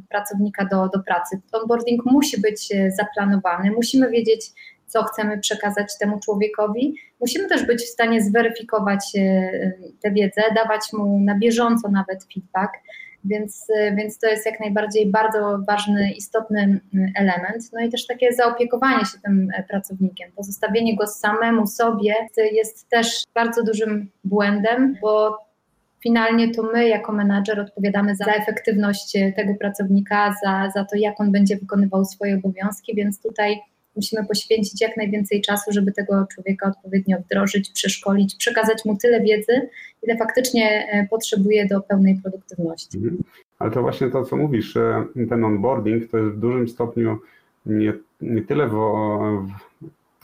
pracownika 0.10 0.66
do, 0.66 0.90
do 0.94 1.00
pracy. 1.04 1.42
Onboarding 1.52 2.02
musi 2.06 2.42
być 2.42 2.74
zaplanowany, 2.98 3.72
musimy 3.72 4.10
wiedzieć, 4.10 4.52
co 4.88 5.04
chcemy 5.04 5.40
przekazać 5.40 5.98
temu 6.00 6.20
człowiekowi. 6.20 6.96
Musimy 7.20 7.50
też 7.50 7.66
być 7.66 7.82
w 7.82 7.90
stanie 7.90 8.22
zweryfikować 8.22 9.06
e, 9.18 9.72
tę 10.02 10.12
wiedzę, 10.12 10.42
dawać 10.56 10.82
mu 10.94 11.20
na 11.20 11.40
bieżąco 11.40 11.90
nawet 11.90 12.28
feedback, 12.34 12.74
więc, 13.26 13.68
e, 13.76 13.96
więc 13.96 14.20
to 14.20 14.28
jest 14.28 14.46
jak 14.46 14.60
najbardziej 14.60 15.12
bardzo 15.12 15.60
ważny, 15.68 16.12
istotny 16.12 16.80
element. 17.16 17.70
No 17.74 17.82
i 17.82 17.90
też 17.90 18.08
takie 18.08 18.34
zaopiekowanie 18.34 19.06
się 19.06 19.18
tym 19.24 19.48
e, 19.56 19.64
pracownikiem, 19.64 20.32
pozostawienie 20.36 20.96
go 20.96 21.08
samemu 21.08 21.68
sobie 21.68 22.16
jest 22.52 22.90
też 22.90 23.24
bardzo 23.34 23.64
dużym 23.64 24.10
błędem, 24.24 24.98
bo 25.02 25.38
finalnie 26.04 26.52
to 26.52 26.64
my 26.64 26.88
jako 26.88 27.12
menadżer 27.12 27.60
odpowiadamy 27.60 28.16
za 28.16 28.26
efektywność 28.26 29.18
tego 29.36 29.56
pracownika, 29.56 30.36
za, 30.44 30.72
za 30.76 30.86
to, 30.86 30.96
jak 30.96 31.22
on 31.22 31.32
będzie 31.32 31.58
wykonywał 31.58 32.06
swoje 32.06 32.36
obowiązki, 32.36 32.96
więc 32.96 33.22
tutaj 33.22 33.62
musimy 33.96 34.28
poświęcić 34.28 34.82
jak 34.82 34.98
najwięcej 34.98 35.42
czasu, 35.42 35.72
żeby 35.72 35.92
tego 35.92 36.26
człowieka 36.34 36.68
odpowiednio 36.68 37.18
wdrożyć, 37.20 37.70
przeszkolić, 37.70 38.36
przekazać 38.36 38.86
mu 38.86 38.98
tyle 38.98 39.22
wiedzy, 39.22 39.70
ile 40.04 40.18
faktycznie 40.18 40.88
e, 40.92 41.08
potrzebuje 41.08 41.68
do 41.68 41.82
pełnej 41.82 42.20
produktywności. 42.22 42.98
Mhm. 42.98 43.18
Ale 43.60 43.72
to 43.72 43.82
właśnie 43.82 44.10
to, 44.10 44.26
co 44.26 44.38
mówisz, 44.38 44.74
ten 45.30 45.44
onboarding 45.44 46.12
to 46.12 46.18
jest 46.18 46.36
w 46.36 46.40
dużym 46.40 46.68
stopniu 46.68 47.20
nie, 47.66 47.94
nie 48.22 48.42
tyle 48.42 48.68
w, 48.68 48.74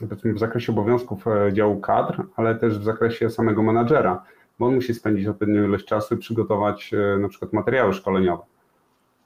w, 0.00 0.34
w 0.34 0.38
zakresie 0.38 0.72
obowiązków 0.72 1.26
e, 1.26 1.52
działu 1.52 1.80
kadr, 1.80 2.22
ale 2.36 2.54
też 2.54 2.78
w 2.78 2.84
zakresie 2.84 3.30
samego 3.30 3.62
menadżera, 3.62 4.24
bo 4.58 4.66
on 4.66 4.74
musi 4.74 4.94
spędzić 4.94 5.26
odpowiednią 5.26 5.64
ilość 5.64 5.84
czasu 5.84 6.14
i 6.14 6.18
przygotować 6.18 6.90
e, 6.94 7.18
na 7.18 7.28
przykład 7.28 7.52
materiały 7.52 7.92
szkoleniowe 7.92 8.42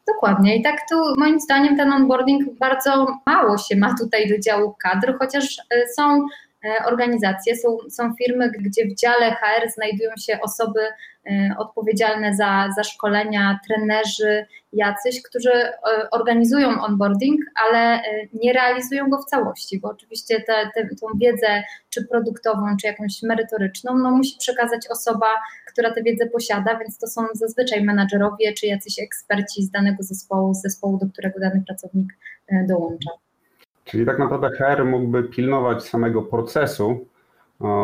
Dokładnie. 0.07 0.57
I 0.57 0.63
tak 0.63 0.81
tu 0.91 0.97
moim 1.19 1.41
zdaniem 1.41 1.77
ten 1.77 1.93
onboarding 1.93 2.59
bardzo 2.59 3.07
mało 3.27 3.59
się 3.59 3.77
ma 3.77 3.95
tutaj 4.01 4.29
do 4.29 4.39
działu 4.39 4.75
kadr, 4.83 5.15
chociaż 5.19 5.59
e, 5.59 5.89
są 5.97 6.27
e, 6.65 6.85
organizacje, 6.87 7.57
są, 7.57 7.79
są 7.91 8.15
firmy, 8.15 8.51
gdzie 8.51 8.85
w 8.85 8.95
dziale 8.95 9.31
HR 9.31 9.71
znajdują 9.75 10.11
się 10.17 10.41
osoby 10.41 10.81
e, 11.27 11.55
odpowiedzialne 11.59 12.35
za, 12.35 12.69
za 12.77 12.85
szkolenia, 12.85 13.59
trenerzy, 13.67 14.47
jacyś, 14.73 15.23
którzy 15.23 15.53
organizują 16.11 16.83
onboarding, 16.83 17.41
ale 17.65 18.03
nie 18.33 18.53
realizują 18.53 19.11
go 19.11 19.19
w 19.19 19.25
całości, 19.25 19.81
bo 19.81 19.89
oczywiście 19.89 20.45
tą 21.01 21.07
wiedzę, 21.21 21.63
czy 21.91 22.07
produktową, 22.09 22.77
czy 22.81 22.87
jakąś 22.87 23.23
merytoryczną, 23.23 23.99
no 23.99 24.11
musi 24.11 24.37
przekazać 24.39 24.87
osoba, 24.91 25.27
która 25.75 25.95
tę 25.95 26.03
wiedzę 26.03 26.27
posiada, 26.27 26.79
więc 26.79 26.99
to 26.99 27.07
są 27.07 27.23
zazwyczaj 27.35 27.85
menadżerowie 27.85 28.53
czy 28.53 28.67
jacyś 28.67 28.99
eksperci 28.99 29.63
z 29.63 29.71
danego 29.71 30.03
zespołu, 30.03 30.55
z 30.55 30.63
zespołu, 30.63 30.99
do 30.99 31.07
którego 31.07 31.41
dany 31.41 31.63
pracownik 31.67 32.13
e, 32.49 32.67
dołącza. 32.69 33.11
Czyli 33.85 34.07
tak 34.07 34.19
naprawdę 34.19 34.51
HR 34.51 34.85
mógłby 34.85 35.23
pilnować 35.23 35.85
samego 35.85 36.23
procesu, 36.23 37.07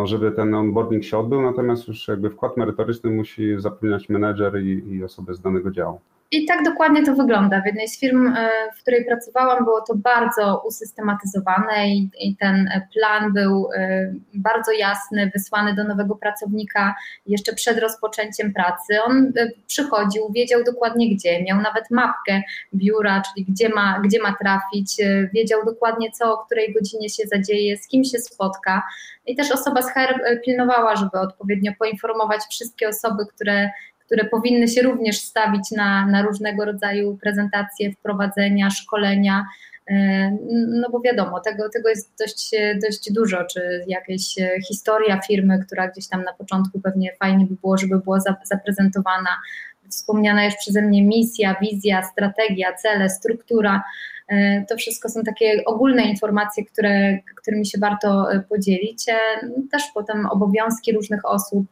żeby 0.04 0.32
ten 0.32 0.54
onboarding 0.54 1.04
się 1.04 1.18
odbył, 1.18 1.42
natomiast 1.42 1.88
już 1.88 2.09
jakby 2.09 2.30
wkład 2.30 2.56
merytoryczny 2.56 3.11
musi 3.11 3.61
zapewniać 3.61 4.09
menedżer 4.09 4.62
i, 4.62 4.94
i 4.94 5.04
osoby 5.04 5.35
z 5.35 5.40
danego 5.40 5.70
działu. 5.70 6.00
I 6.32 6.46
tak 6.46 6.64
dokładnie 6.64 7.04
to 7.04 7.14
wygląda. 7.14 7.60
W 7.60 7.66
jednej 7.66 7.88
z 7.88 8.00
firm, 8.00 8.26
e, 8.26 8.49
w 8.76 8.80
której 8.80 9.04
pracowałam, 9.04 9.64
było 9.64 9.80
to 9.80 9.94
bardzo 9.96 10.62
usystematyzowane 10.66 11.88
i, 11.88 12.10
i, 12.20 12.37
ten 12.37 12.70
plan 12.94 13.32
był 13.32 13.68
e, 13.76 14.12
bardzo 14.34 14.72
jasny, 14.72 15.30
wysłany 15.34 15.75
do 15.75 15.84
nowego 15.84 16.16
pracownika 16.16 16.94
jeszcze 17.26 17.52
przed 17.52 17.78
rozpoczęciem 17.78 18.52
pracy. 18.52 19.02
On 19.04 19.32
e, 19.37 19.50
przychodził, 19.66 20.32
wiedział 20.32 20.64
dokładnie 20.64 21.14
gdzie, 21.14 21.44
miał 21.44 21.60
nawet 21.60 21.90
mapkę 21.90 22.42
biura, 22.75 23.22
czyli 23.22 23.46
gdzie 23.46 23.68
ma, 23.68 24.00
gdzie 24.04 24.22
ma 24.22 24.37
trafić, 24.42 24.96
wiedział 25.34 25.64
dokładnie 25.64 26.10
co, 26.10 26.32
o 26.32 26.44
której 26.44 26.75
godzinie 26.75 27.08
się 27.08 27.22
zadzieje, 27.26 27.76
z 27.76 27.88
kim 27.88 28.04
się 28.04 28.18
spotka. 28.18 28.82
I 29.26 29.37
też 29.37 29.52
osoba 29.52 29.82
z 29.82 29.92
HR 29.92 30.20
pilnowała, 30.44 30.96
żeby 30.96 31.18
odpowiednio 31.18 31.72
poinformować 31.78 32.40
wszystkie 32.50 32.88
osoby, 32.88 33.26
które 33.34 33.70
które 34.10 34.24
powinny 34.24 34.68
się 34.68 34.82
również 34.82 35.18
stawić 35.18 35.70
na, 35.70 36.06
na 36.06 36.22
różnego 36.22 36.64
rodzaju 36.64 37.18
prezentacje, 37.22 37.92
wprowadzenia, 37.92 38.70
szkolenia. 38.70 39.46
E, 39.90 40.30
no 40.68 40.90
bo 40.90 41.00
wiadomo, 41.00 41.40
tego, 41.40 41.68
tego 41.68 41.88
jest 41.88 42.12
dość, 42.18 42.50
dość 42.82 43.12
dużo, 43.12 43.44
czy 43.44 43.84
jakaś 43.86 44.34
historia 44.68 45.20
firmy, 45.20 45.64
która 45.66 45.88
gdzieś 45.88 46.08
tam 46.08 46.24
na 46.24 46.32
początku 46.32 46.80
pewnie 46.80 47.12
fajnie 47.18 47.46
by 47.46 47.54
było, 47.54 47.78
żeby 47.78 47.98
była 47.98 48.18
zaprezentowana. 48.44 49.30
Wspomniana 49.90 50.44
już 50.44 50.54
przeze 50.54 50.82
mnie 50.82 51.04
misja, 51.04 51.56
wizja, 51.62 52.02
strategia, 52.02 52.72
cele, 52.72 53.10
struktura. 53.10 53.82
E, 54.30 54.64
to 54.68 54.76
wszystko 54.76 55.08
są 55.08 55.22
takie 55.22 55.64
ogólne 55.66 56.02
informacje, 56.02 56.64
które, 56.64 57.18
którymi 57.37 57.66
się 57.66 57.78
warto 57.78 58.32
e, 58.32 58.40
podzielić. 58.40 59.08
E, 59.08 59.14
też 59.70 59.82
potem 59.94 60.26
obowiązki 60.26 60.92
różnych 60.92 61.25
osób, 61.25 61.66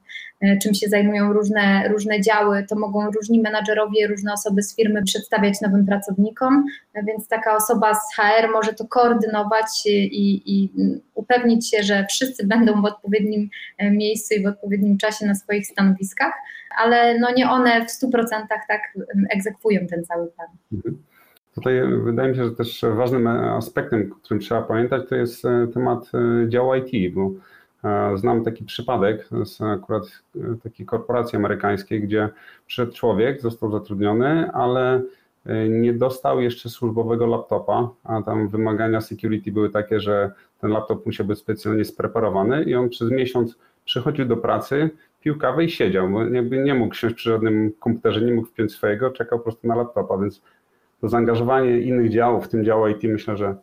czym 0.63 0.75
się 0.75 0.89
zajmują 0.89 1.33
różne, 1.33 1.89
różne 1.89 2.21
działy, 2.21 2.65
to 2.69 2.77
mogą 2.77 3.11
różni 3.11 3.41
menadżerowie, 3.41 4.07
różne 4.07 4.33
osoby 4.33 4.63
z 4.63 4.77
firmy 4.77 5.03
przedstawiać 5.03 5.61
nowym 5.61 5.87
pracownikom, 5.87 6.65
więc 7.07 7.29
taka 7.29 7.57
osoba 7.57 7.95
z 7.95 8.15
HR 8.17 8.53
może 8.53 8.73
to 8.73 8.87
koordynować 8.87 9.67
i, 9.87 10.43
i 10.47 10.73
upewnić 11.15 11.71
się, 11.71 11.83
że 11.83 12.07
wszyscy 12.11 12.47
będą 12.47 12.83
w 12.83 12.85
odpowiednim 12.85 13.51
miejscu 13.81 14.35
i 14.35 14.43
w 14.43 14.47
odpowiednim 14.47 14.99
czasie 14.99 15.27
na 15.27 15.35
swoich 15.35 15.67
stanowiskach, 15.67 16.33
ale 16.79 17.19
no 17.19 17.33
nie 17.37 17.51
one 17.51 17.87
w 17.87 17.91
100% 17.91 18.25
tak 18.69 18.83
egzekwują 19.31 19.87
ten 19.87 20.05
cały 20.05 20.27
plan. 20.27 20.49
Mhm. 20.73 20.99
Tutaj 21.59 21.83
wydaje 22.05 22.29
mi 22.29 22.37
się, 22.37 22.45
że 22.45 22.51
też 22.51 22.85
ważnym 22.97 23.27
aspektem, 23.27 24.13
o 24.13 24.15
którym 24.15 24.41
trzeba 24.41 24.63
pamiętać, 24.63 25.09
to 25.09 25.15
jest 25.15 25.45
e, 25.45 25.67
temat 25.75 26.11
e, 26.15 26.49
działu 26.49 26.75
IT, 26.75 27.15
bo 27.15 27.31
e, 27.85 28.19
znam 28.19 28.45
taki 28.45 28.65
przypadek 28.65 29.29
z 29.45 29.61
akurat 29.61 30.03
takiej 30.63 30.87
korporacji 30.87 31.37
amerykańskiej, 31.37 32.03
gdzie 32.03 32.29
przyszedł 32.67 32.93
człowiek, 32.93 33.41
został 33.41 33.71
zatrudniony, 33.71 34.51
ale 34.53 35.03
nie 35.69 35.93
dostał 35.93 36.41
jeszcze 36.41 36.69
służbowego 36.69 37.27
laptopa, 37.27 37.91
a 38.05 38.23
tam 38.23 38.49
wymagania 38.49 39.01
security 39.01 39.53
były 39.53 39.71
takie, 39.71 40.01
że 40.01 40.33
ten 40.61 40.71
laptop 40.71 41.07
musiał 41.07 41.27
być 41.27 41.39
specjalnie 41.39 41.85
spreparowany 41.85 42.63
i 42.63 42.75
on 42.75 42.89
przez 42.89 43.11
miesiąc 43.11 43.59
przychodził 43.85 44.25
do 44.25 44.37
pracy, 44.37 44.91
pił 45.21 45.39
kawę 45.39 45.65
i 45.65 45.71
siedział, 45.71 46.09
bo 46.09 46.25
nie 46.65 46.75
mógł 46.75 46.95
siąść 46.95 47.17
przy 47.17 47.31
żadnym 47.31 47.73
komputerze, 47.81 48.21
nie 48.21 48.33
mógł 48.33 48.49
wpiąć 48.49 48.73
swojego, 48.73 49.11
czekał 49.11 49.39
po 49.39 49.45
prostu 49.45 49.69
na 49.69 49.77
laptopa, 49.77 50.19
więc 50.19 50.43
to 51.01 51.09
zaangażowanie 51.09 51.81
innych 51.81 52.11
działów, 52.11 52.45
w 52.45 52.49
tym 52.49 52.65
działu 52.65 52.89
IT, 52.89 53.03
myślę, 53.03 53.37
że 53.37 53.57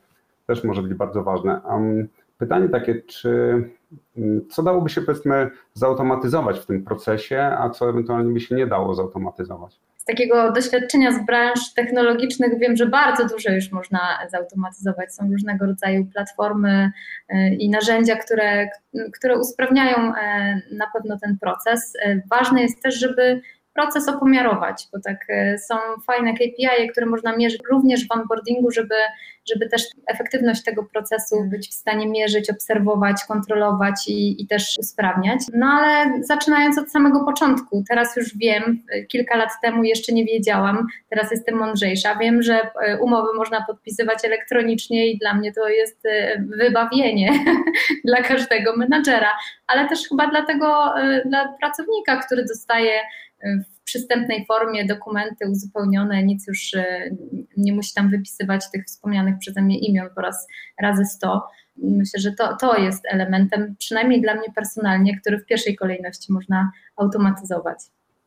też 0.47 0.63
może 0.63 0.81
być 0.81 0.93
bardzo 0.93 1.23
ważne. 1.23 1.61
Pytanie 2.37 2.69
takie, 2.69 3.01
czy 3.01 3.29
mm, 4.17 4.47
co 4.49 4.63
dałoby 4.63 4.89
się 4.89 5.01
powiedzmy 5.01 5.49
zautomatyzować 5.73 6.59
w 6.59 6.65
tym 6.65 6.83
procesie, 6.83 7.41
a 7.41 7.69
co 7.69 7.89
ewentualnie 7.89 8.33
by 8.33 8.39
się 8.39 8.55
nie 8.55 8.67
dało 8.67 8.93
zautomatyzować? 8.93 9.79
Z 9.97 10.05
takiego 10.05 10.51
doświadczenia 10.51 11.11
z 11.11 11.25
branż 11.25 11.73
technologicznych 11.73 12.59
wiem, 12.59 12.75
że 12.75 12.85
bardzo 12.85 13.27
dużo 13.27 13.51
już 13.51 13.71
można 13.71 13.99
zautomatyzować. 14.31 15.13
Są 15.13 15.31
różnego 15.31 15.65
rodzaju 15.65 16.05
platformy 16.05 16.91
y, 17.29 17.35
i 17.59 17.69
narzędzia, 17.69 18.15
które, 18.15 18.69
które 19.13 19.39
usprawniają 19.39 19.97
e, 19.97 20.61
na 20.71 20.85
pewno 20.93 21.17
ten 21.19 21.37
proces. 21.37 21.93
E, 22.03 22.21
ważne 22.29 22.61
jest 22.61 22.83
też, 22.83 22.99
żeby 22.99 23.41
proces 23.75 24.09
opomiarować, 24.09 24.87
bo 24.93 24.99
tak 24.99 25.17
e, 25.29 25.57
są 25.57 25.75
fajne 26.07 26.33
KPI, 26.33 26.89
które 26.91 27.05
można 27.05 27.35
mierzyć 27.35 27.61
również 27.71 28.07
w 28.07 28.11
onboardingu, 28.11 28.71
żeby, 28.71 28.95
żeby 29.51 29.69
też 29.69 29.81
efektywność 30.07 30.63
tego 30.63 30.83
procesu 30.83 31.43
być 31.43 31.69
w 31.69 31.73
stanie 31.73 32.07
mierzyć, 32.07 32.49
obserwować, 32.49 33.15
kontrolować 33.27 34.07
i, 34.07 34.41
i 34.41 34.47
też 34.47 34.75
usprawniać. 34.79 35.39
No 35.53 35.67
ale 35.67 36.23
zaczynając 36.23 36.77
od 36.77 36.91
samego 36.91 37.25
początku, 37.25 37.83
teraz 37.89 38.15
już 38.15 38.37
wiem, 38.37 38.83
e, 38.91 39.03
kilka 39.03 39.37
lat 39.37 39.49
temu 39.61 39.83
jeszcze 39.83 40.13
nie 40.13 40.25
wiedziałam, 40.25 40.87
teraz 41.09 41.31
jestem 41.31 41.55
mądrzejsza, 41.55 42.15
wiem, 42.15 42.41
że 42.41 42.59
e, 42.81 42.97
umowy 42.99 43.27
można 43.37 43.65
podpisywać 43.65 44.25
elektronicznie 44.25 45.11
i 45.11 45.17
dla 45.17 45.33
mnie 45.33 45.53
to 45.53 45.69
jest 45.69 46.03
wybawienie 46.57 47.33
dla 48.05 48.21
każdego 48.21 48.77
menadżera, 48.77 49.31
ale 49.67 49.89
też 49.89 50.09
chyba 50.09 50.27
dla 50.27 50.45
tego, 50.45 50.93
dla 51.25 51.53
pracownika, 51.59 52.17
który 52.17 52.45
dostaje 52.45 52.91
w 53.45 53.83
przystępnej 53.83 54.45
formie 54.45 54.85
dokumenty 54.85 55.49
uzupełnione, 55.49 56.23
nic 56.23 56.47
już, 56.47 56.73
e, 56.73 57.09
nie 57.57 57.73
musi 57.73 57.93
tam 57.93 58.09
wypisywać 58.09 58.71
tych 58.71 58.85
wspomnianych 58.85 59.35
przeze 59.39 59.61
mnie 59.61 59.79
imion 59.79 60.07
po 60.15 60.21
raz 60.21 60.47
razy 60.81 61.05
100. 61.05 61.47
Myślę, 61.77 62.19
że 62.19 62.31
to, 62.31 62.57
to 62.57 62.77
jest 62.77 63.03
elementem, 63.11 63.75
przynajmniej 63.79 64.21
dla 64.21 64.35
mnie 64.35 64.47
personalnie, 64.55 65.19
który 65.19 65.37
w 65.39 65.45
pierwszej 65.45 65.75
kolejności 65.75 66.33
można 66.33 66.71
automatyzować. 66.95 67.79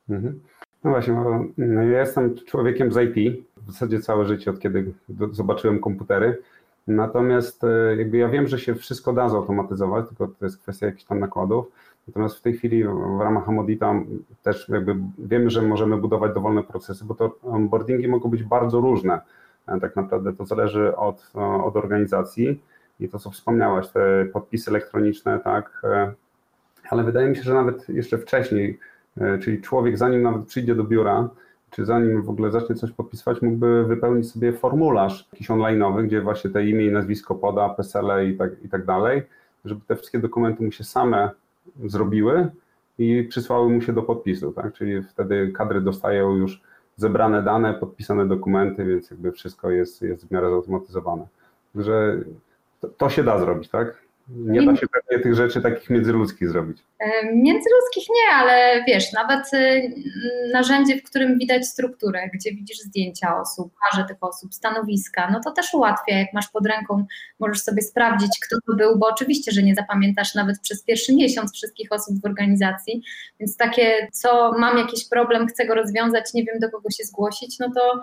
Mhm. 0.08 0.40
No 0.84 0.90
właśnie, 0.90 1.14
no 1.58 1.82
ja 1.82 2.00
jestem 2.00 2.36
człowiekiem 2.46 2.92
z 2.92 2.96
IT, 2.96 3.44
w 3.56 3.72
zasadzie 3.72 4.00
całe 4.00 4.24
życie, 4.24 4.50
od 4.50 4.60
kiedy 4.60 4.92
zobaczyłem 5.32 5.80
komputery. 5.80 6.38
Natomiast 6.86 7.64
e, 7.64 7.96
jakby 7.96 8.16
ja 8.16 8.28
wiem, 8.28 8.48
że 8.48 8.58
się 8.58 8.74
wszystko 8.74 9.12
da 9.12 9.28
zautomatyzować, 9.28 10.08
tylko 10.08 10.28
to 10.28 10.44
jest 10.44 10.58
kwestia 10.58 10.86
jakichś 10.86 11.04
tam 11.04 11.20
nakładów. 11.20 11.66
Natomiast 12.08 12.38
w 12.38 12.42
tej 12.42 12.52
chwili 12.52 12.84
w 12.84 13.20
ramach 13.20 13.48
Amodita 13.48 13.94
też 14.42 14.68
jakby 14.68 14.96
wiemy, 15.18 15.50
że 15.50 15.62
możemy 15.62 15.96
budować 15.96 16.34
dowolne 16.34 16.62
procesy, 16.62 17.04
bo 17.04 17.14
to 17.14 17.36
onboardingi 17.42 18.08
mogą 18.08 18.30
być 18.30 18.42
bardzo 18.42 18.80
różne. 18.80 19.20
E, 19.66 19.80
tak 19.80 19.96
naprawdę 19.96 20.32
to 20.32 20.46
zależy 20.46 20.96
od, 20.96 21.32
od 21.64 21.76
organizacji 21.76 22.62
i 23.00 23.08
to, 23.08 23.18
co 23.18 23.30
wspomniałaś, 23.30 23.88
te 23.88 24.26
podpisy 24.32 24.70
elektroniczne, 24.70 25.40
tak, 25.40 25.82
e, 25.84 26.12
ale 26.90 27.04
wydaje 27.04 27.28
mi 27.28 27.36
się, 27.36 27.42
że 27.42 27.54
nawet 27.54 27.88
jeszcze 27.88 28.18
wcześniej, 28.18 28.78
czyli 29.40 29.62
człowiek 29.62 29.98
zanim 29.98 30.22
nawet 30.22 30.46
przyjdzie 30.46 30.74
do 30.74 30.84
biura, 30.84 31.28
czy 31.70 31.84
zanim 31.84 32.22
w 32.22 32.30
ogóle 32.30 32.50
zacznie 32.50 32.74
coś 32.74 32.92
podpisywać, 32.92 33.42
mógłby 33.42 33.84
wypełnić 33.84 34.30
sobie 34.30 34.52
formularz 34.52 35.28
jakiś 35.32 35.50
online'owy, 35.50 36.02
gdzie 36.02 36.20
właśnie 36.20 36.50
te 36.50 36.66
imię 36.66 36.86
i 36.86 36.92
nazwisko 36.92 37.34
poda, 37.34 37.68
PESEL 37.68 38.32
i 38.32 38.36
tak, 38.36 38.50
i 38.64 38.68
tak 38.68 38.84
dalej, 38.84 39.22
żeby 39.64 39.80
te 39.86 39.96
wszystkie 39.96 40.18
dokumenty 40.18 40.64
mu 40.64 40.72
się 40.72 40.84
same 40.84 41.30
zrobiły 41.86 42.50
i 42.98 43.24
przysłały 43.28 43.70
mu 43.70 43.80
się 43.80 43.92
do 43.92 44.02
podpisu, 44.02 44.52
tak? 44.52 44.72
Czyli 44.72 45.02
wtedy 45.02 45.52
kadry 45.52 45.80
dostają 45.80 46.36
już 46.36 46.62
zebrane 46.96 47.42
dane, 47.42 47.74
podpisane 47.74 48.28
dokumenty, 48.28 48.84
więc 48.84 49.10
jakby 49.10 49.32
wszystko 49.32 49.70
jest, 49.70 50.02
jest 50.02 50.28
w 50.28 50.30
miarę 50.30 50.50
zautomatyzowane. 50.50 51.26
Także 51.74 52.18
to, 52.80 52.88
to 52.88 53.08
się 53.08 53.24
da 53.24 53.38
zrobić, 53.38 53.68
tak? 53.68 54.07
Nie 54.30 54.62
da 54.62 54.76
się 54.76 54.86
pewnie 54.86 55.22
tych 55.22 55.34
rzeczy 55.34 55.62
takich 55.62 55.90
międzyludzkich 55.90 56.48
zrobić. 56.48 56.78
Międzyludzkich 57.34 58.04
nie, 58.10 58.36
ale 58.36 58.84
wiesz, 58.86 59.12
nawet 59.12 59.54
y, 59.54 59.92
narzędzie, 60.52 60.96
w 60.96 61.02
którym 61.02 61.38
widać 61.38 61.66
strukturę, 61.66 62.30
gdzie 62.34 62.50
widzisz 62.50 62.78
zdjęcia 62.78 63.40
osób, 63.40 63.72
parze 63.90 64.04
tych 64.04 64.16
osób, 64.20 64.54
stanowiska, 64.54 65.30
no 65.30 65.40
to 65.44 65.50
też 65.50 65.74
ułatwia, 65.74 66.18
jak 66.18 66.32
masz 66.34 66.48
pod 66.48 66.66
ręką, 66.66 67.06
możesz 67.40 67.62
sobie 67.62 67.82
sprawdzić, 67.82 68.30
kto 68.46 68.56
to 68.66 68.76
był, 68.76 68.98
bo 68.98 69.06
oczywiście, 69.06 69.52
że 69.52 69.62
nie 69.62 69.74
zapamiętasz 69.74 70.34
nawet 70.34 70.60
przez 70.60 70.84
pierwszy 70.84 71.14
miesiąc 71.14 71.52
wszystkich 71.54 71.92
osób 71.92 72.20
w 72.22 72.24
organizacji, 72.24 73.02
więc 73.40 73.56
takie, 73.56 74.08
co 74.12 74.52
mam 74.58 74.78
jakiś 74.78 75.08
problem, 75.08 75.46
chcę 75.46 75.66
go 75.66 75.74
rozwiązać, 75.74 76.34
nie 76.34 76.44
wiem 76.44 76.58
do 76.58 76.70
kogo 76.70 76.90
się 76.90 77.04
zgłosić, 77.04 77.58
no 77.58 77.72
to 77.74 78.00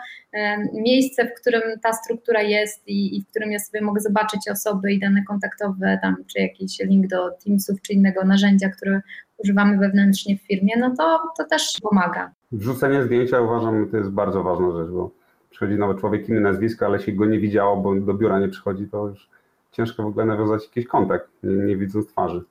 miejsce, 0.73 1.25
w 1.25 1.41
którym 1.41 1.61
ta 1.83 1.93
struktura 1.93 2.41
jest 2.41 2.87
i, 2.87 3.17
i 3.17 3.21
w 3.21 3.27
którym 3.27 3.51
ja 3.51 3.59
sobie 3.59 3.81
mogę 3.81 4.01
zobaczyć 4.01 4.41
osoby 4.51 4.91
i 4.91 4.99
dane 4.99 5.23
kontaktowe, 5.27 5.99
tam 6.01 6.14
czy 6.27 6.39
jakiś 6.39 6.79
link 6.79 7.07
do 7.07 7.31
Teamsów, 7.45 7.81
czy 7.81 7.93
innego 7.93 8.25
narzędzia, 8.25 8.69
które 8.69 9.01
używamy 9.37 9.77
wewnętrznie 9.77 10.37
w 10.37 10.41
firmie, 10.41 10.73
no 10.79 10.93
to, 10.97 11.19
to 11.37 11.45
też 11.45 11.77
pomaga. 11.81 12.31
Wrzucenie 12.51 13.03
zdjęcia 13.03 13.41
uważam, 13.41 13.89
to 13.91 13.97
jest 13.97 14.09
bardzo 14.09 14.43
ważna 14.43 14.71
rzecz, 14.71 14.89
bo 14.89 15.11
przychodzi 15.49 15.75
nawet 15.75 15.99
człowiek 15.99 16.29
inny 16.29 16.41
nazwisko, 16.41 16.85
ale 16.85 16.99
się 16.99 17.11
go 17.11 17.25
nie 17.25 17.39
widziało, 17.39 17.77
bo 17.77 17.95
do 17.95 18.13
biura 18.13 18.39
nie 18.39 18.47
przychodzi, 18.47 18.87
to 18.87 19.07
już 19.07 19.29
ciężko 19.71 20.03
w 20.03 20.05
ogóle 20.05 20.25
nawiązać 20.25 20.63
jakiś 20.63 20.87
kontakt, 20.87 21.29
nie, 21.43 21.55
nie 21.55 21.77
widząc 21.77 22.07
twarzy. 22.07 22.43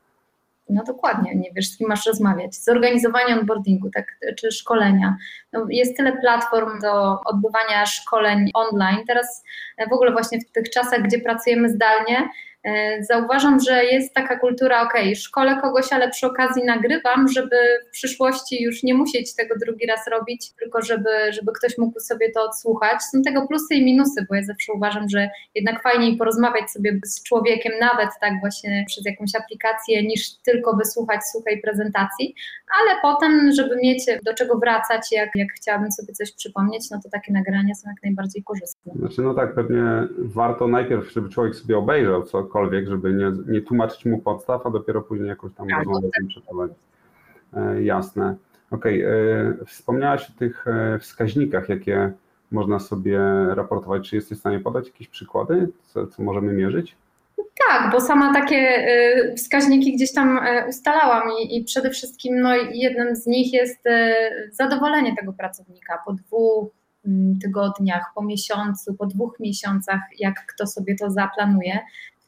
No 0.69 0.85
dokładnie, 0.85 1.37
nie 1.37 1.51
wiesz, 1.53 1.71
z 1.71 1.79
kim 1.79 1.89
masz 1.89 2.07
rozmawiać. 2.07 2.57
Zorganizowanie 2.57 3.41
onboardingu, 3.41 3.91
tak, 3.91 4.07
czy 4.37 4.53
szkolenia. 4.53 5.17
No, 5.53 5.67
jest 5.69 5.97
tyle 5.97 6.17
platform 6.17 6.81
do 6.81 7.21
odbywania 7.21 7.87
szkoleń 7.87 8.51
online. 8.55 8.99
Teraz 9.07 9.45
w 9.91 9.93
ogóle 9.93 10.13
właśnie 10.13 10.41
w 10.41 10.51
tych 10.53 10.71
czasach, 10.71 11.03
gdzie 11.03 11.19
pracujemy 11.19 11.69
zdalnie, 11.69 12.29
zauważam, 13.01 13.61
że 13.61 13.85
jest 13.85 14.15
taka 14.15 14.39
kultura, 14.39 14.83
ok, 14.83 14.95
szkole 15.15 15.61
kogoś, 15.61 15.93
ale 15.93 16.11
przy 16.11 16.27
okazji 16.27 16.65
nagrywam, 16.65 17.29
żeby 17.29 17.57
w 17.89 17.91
przyszłości 17.91 18.63
już 18.63 18.83
nie 18.83 18.95
musieć 18.95 19.35
tego 19.35 19.55
drugi 19.67 19.87
raz 19.87 20.09
robić, 20.11 20.53
tylko 20.53 20.83
żeby, 20.83 21.11
żeby 21.31 21.53
ktoś 21.53 21.79
mógł 21.79 22.01
sobie 22.01 22.33
to 22.33 22.43
odsłuchać. 22.43 23.03
Są 23.03 23.23
tego 23.23 23.47
plusy 23.49 23.75
i 23.75 23.85
minusy, 23.85 24.27
bo 24.29 24.35
ja 24.35 24.45
zawsze 24.45 24.73
uważam, 24.73 25.09
że 25.09 25.29
jednak 25.55 25.83
fajniej 25.83 26.17
porozmawiać 26.17 26.71
sobie 26.71 26.99
z 27.05 27.23
człowiekiem, 27.23 27.73
nawet 27.81 28.09
tak 28.21 28.33
właśnie 28.41 28.85
przez 28.87 29.07
jakąś 29.07 29.35
aplikację, 29.35 30.03
niż 30.03 30.37
tylko 30.37 30.77
wysłuchać 30.77 31.21
suchej 31.33 31.61
prezentacji, 31.61 32.35
ale 32.81 33.01
potem, 33.03 33.53
żeby 33.53 33.77
mieć 33.77 34.05
do 34.25 34.35
czego 34.35 34.59
wracać, 34.59 35.13
jak, 35.13 35.31
jak 35.35 35.49
chciałabym 35.53 35.93
sobie 35.93 36.13
coś 36.13 36.33
przypomnieć, 36.33 36.91
no 36.91 37.01
to 37.03 37.11
takie 37.11 37.33
nagrania 37.33 37.75
są 37.75 37.89
jak 37.89 38.03
najbardziej 38.05 38.43
korzystne. 38.43 38.93
Znaczy, 38.97 39.23
no 39.23 39.35
tak, 39.35 39.55
pewnie 39.55 39.83
warto 40.19 40.69
najpierw, 40.69 41.13
żeby 41.13 41.29
człowiek 41.29 41.55
sobie 41.55 41.79
obejrzał 41.79 42.23
co 42.23 42.45
cokolwiek, 42.55 42.89
żeby 42.89 43.15
nie, 43.15 43.33
nie 43.53 43.61
tłumaczyć 43.61 44.05
mu 44.05 44.19
podstaw, 44.19 44.67
a 44.67 44.71
dopiero 44.71 45.03
później 45.03 45.29
jakąś 45.29 45.53
tam 45.55 45.69
tak, 45.69 45.79
rozmowę 45.79 46.09
tak. 46.17 46.27
przeprowadzić. 46.27 46.77
E, 47.57 47.83
jasne. 47.83 48.37
Okej, 48.71 49.05
okay. 49.05 49.15
E, 49.63 49.65
wspomniałaś 49.67 50.31
o 50.31 50.39
tych 50.39 50.69
e, 50.69 50.99
wskaźnikach, 50.99 51.69
jakie 51.69 52.13
można 52.51 52.79
sobie 52.79 53.21
raportować. 53.55 54.11
Czy 54.11 54.17
jesteś 54.17 54.39
w 54.39 54.41
stanie 54.41 54.61
podać 54.61 54.87
jakieś 54.87 55.09
przykłady, 55.09 55.69
co, 55.83 56.07
co 56.07 56.23
możemy 56.23 56.53
mierzyć? 56.53 56.97
Tak, 57.69 57.93
bo 57.93 58.01
sama 58.01 58.35
takie 58.35 58.87
wskaźniki 59.37 59.97
gdzieś 59.97 60.13
tam 60.13 60.41
ustalałam 60.69 61.23
i, 61.41 61.57
i 61.57 61.65
przede 61.65 61.91
wszystkim 61.91 62.41
no, 62.41 62.55
jednym 62.73 63.17
z 63.17 63.27
nich 63.27 63.53
jest 63.53 63.85
zadowolenie 64.53 65.17
tego 65.17 65.33
pracownika 65.33 65.99
po 66.07 66.13
dwóch 66.13 66.71
mm, 67.07 67.39
tygodniach, 67.39 68.13
po 68.15 68.23
miesiącu, 68.23 68.95
po 68.95 69.07
dwóch 69.07 69.41
miesiącach, 69.41 70.01
jak 70.19 70.47
kto 70.47 70.67
sobie 70.67 70.97
to 70.97 71.11
zaplanuje 71.11 71.79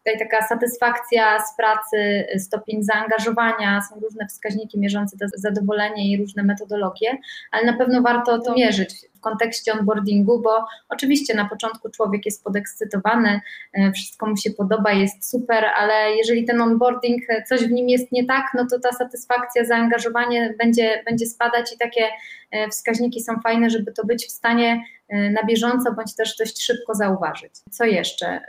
tutaj 0.07 0.29
taka 0.29 0.47
satysfakcja 0.47 1.39
z 1.41 1.57
pracy, 1.57 2.27
stopień 2.39 2.83
zaangażowania, 2.83 3.81
są 3.91 4.01
różne 4.01 4.27
wskaźniki 4.27 4.79
mierzące 4.79 5.17
to 5.19 5.27
zadowolenie 5.35 6.13
i 6.13 6.17
różne 6.17 6.43
metodologie, 6.43 7.19
ale 7.51 7.67
na 7.67 7.79
pewno 7.79 8.03
warto 8.03 8.39
to 8.39 8.55
mierzyć 8.55 8.95
w 9.15 9.21
kontekście 9.21 9.73
onboardingu, 9.73 10.43
bo 10.43 10.65
oczywiście 10.89 11.35
na 11.35 11.49
początku 11.49 11.91
człowiek 11.91 12.27
jest 12.27 12.45
podekscytowany, 12.45 13.41
e, 13.73 13.93
wszystko 13.93 14.27
mu 14.27 14.37
się 14.37 14.51
podoba, 14.51 14.93
jest 14.93 15.31
super, 15.31 15.65
ale 15.65 16.17
jeżeli 16.17 16.45
ten 16.45 16.61
onboarding, 16.61 17.23
e, 17.29 17.43
coś 17.43 17.61
w 17.61 17.71
nim 17.71 17.89
jest 17.89 18.13
nie 18.13 18.27
tak, 18.27 18.45
no 18.55 18.67
to 18.71 18.81
ta 18.81 18.93
satysfakcja, 18.93 19.65
zaangażowanie 19.65 20.55
będzie, 20.59 21.03
będzie 21.07 21.27
spadać 21.27 21.75
i 21.75 21.79
takie 21.79 22.09
e, 22.51 22.69
wskaźniki 22.69 23.23
są 23.23 23.41
fajne, 23.41 23.71
żeby 23.71 23.93
to 23.93 24.07
być 24.07 24.27
w 24.27 24.31
stanie 24.31 24.85
na 25.11 25.45
bieżąco 25.47 25.95
bądź 25.95 26.15
też 26.15 26.37
dość 26.37 26.63
szybko 26.63 26.95
zauważyć. 26.95 27.53
Co 27.71 27.85
jeszcze? 27.85 28.41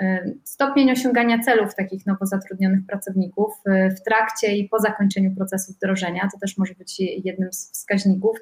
Stopień 0.43 0.91
osiągania 0.91 1.39
celów 1.39 1.75
takich 1.75 2.05
nowo 2.05 2.25
zatrudnionych 2.25 2.79
pracowników 2.87 3.53
w 3.97 4.03
trakcie 4.05 4.57
i 4.57 4.69
po 4.69 4.79
zakończeniu 4.79 5.35
procesu 5.35 5.73
wdrożenia, 5.73 6.29
to 6.33 6.39
też 6.39 6.57
może 6.57 6.73
być 6.73 6.99
jednym 6.99 7.53
z 7.53 7.71
wskaźników, 7.71 8.37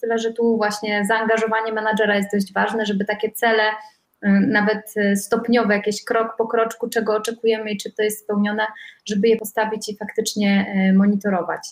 tyle 0.00 0.18
że 0.18 0.32
tu 0.32 0.56
właśnie 0.56 1.04
zaangażowanie 1.04 1.72
menadżera 1.72 2.16
jest 2.16 2.28
dość 2.32 2.52
ważne, 2.52 2.86
żeby 2.86 3.04
takie 3.04 3.32
cele 3.32 3.62
nawet 4.48 4.94
stopniowe, 5.14 5.74
jakieś 5.74 6.04
krok 6.04 6.34
po 6.38 6.46
kroczku, 6.46 6.88
czego 6.88 7.16
oczekujemy 7.16 7.70
i 7.70 7.76
czy 7.76 7.92
to 7.92 8.02
jest 8.02 8.24
spełnione, 8.24 8.66
żeby 9.06 9.28
je 9.28 9.36
postawić 9.36 9.88
i 9.88 9.96
faktycznie 9.96 10.74
monitorować. 10.96 11.68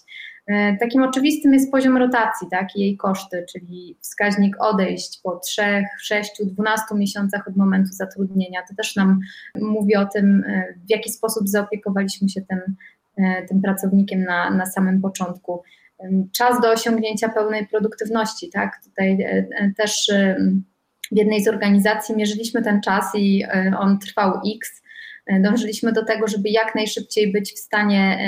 E, 0.48 0.76
takim 0.76 1.02
oczywistym 1.02 1.54
jest 1.54 1.70
poziom 1.70 1.96
rotacji, 1.96 2.48
tak, 2.50 2.76
i 2.76 2.80
jej 2.80 2.96
koszty, 2.96 3.44
czyli 3.52 3.96
wskaźnik 4.00 4.56
odejść 4.58 5.20
po 5.22 5.36
3, 5.36 5.62
6, 6.00 6.30
12 6.44 6.84
miesiącach 6.94 7.48
od 7.48 7.56
momentu 7.56 7.92
zatrudnienia. 7.92 8.60
To 8.68 8.74
też 8.74 8.96
nam 8.96 9.20
mówi 9.54 9.96
o 9.96 10.06
tym, 10.06 10.44
e, 10.46 10.74
w 10.86 10.90
jaki 10.90 11.10
sposób 11.10 11.48
zaopiekowaliśmy 11.48 12.28
się 12.28 12.40
tym, 12.40 12.60
e, 13.16 13.46
tym 13.46 13.62
pracownikiem 13.62 14.24
na, 14.24 14.50
na 14.50 14.66
samym 14.66 15.00
początku. 15.00 15.62
Czas 16.32 16.60
do 16.60 16.70
osiągnięcia 16.70 17.28
pełnej 17.28 17.66
produktywności, 17.66 18.50
tak, 18.50 18.80
tutaj 18.84 19.18
też 19.76 20.10
w 21.12 21.16
jednej 21.16 21.44
z 21.44 21.48
organizacji 21.48 22.16
mierzyliśmy 22.16 22.62
ten 22.62 22.80
czas 22.80 23.04
i 23.14 23.44
on 23.78 23.98
trwał 23.98 24.40
X, 24.56 24.82
dążyliśmy 25.40 25.92
do 25.92 26.04
tego, 26.04 26.28
żeby 26.28 26.48
jak 26.48 26.74
najszybciej 26.74 27.32
być 27.32 27.52
w 27.52 27.58
stanie 27.58 28.18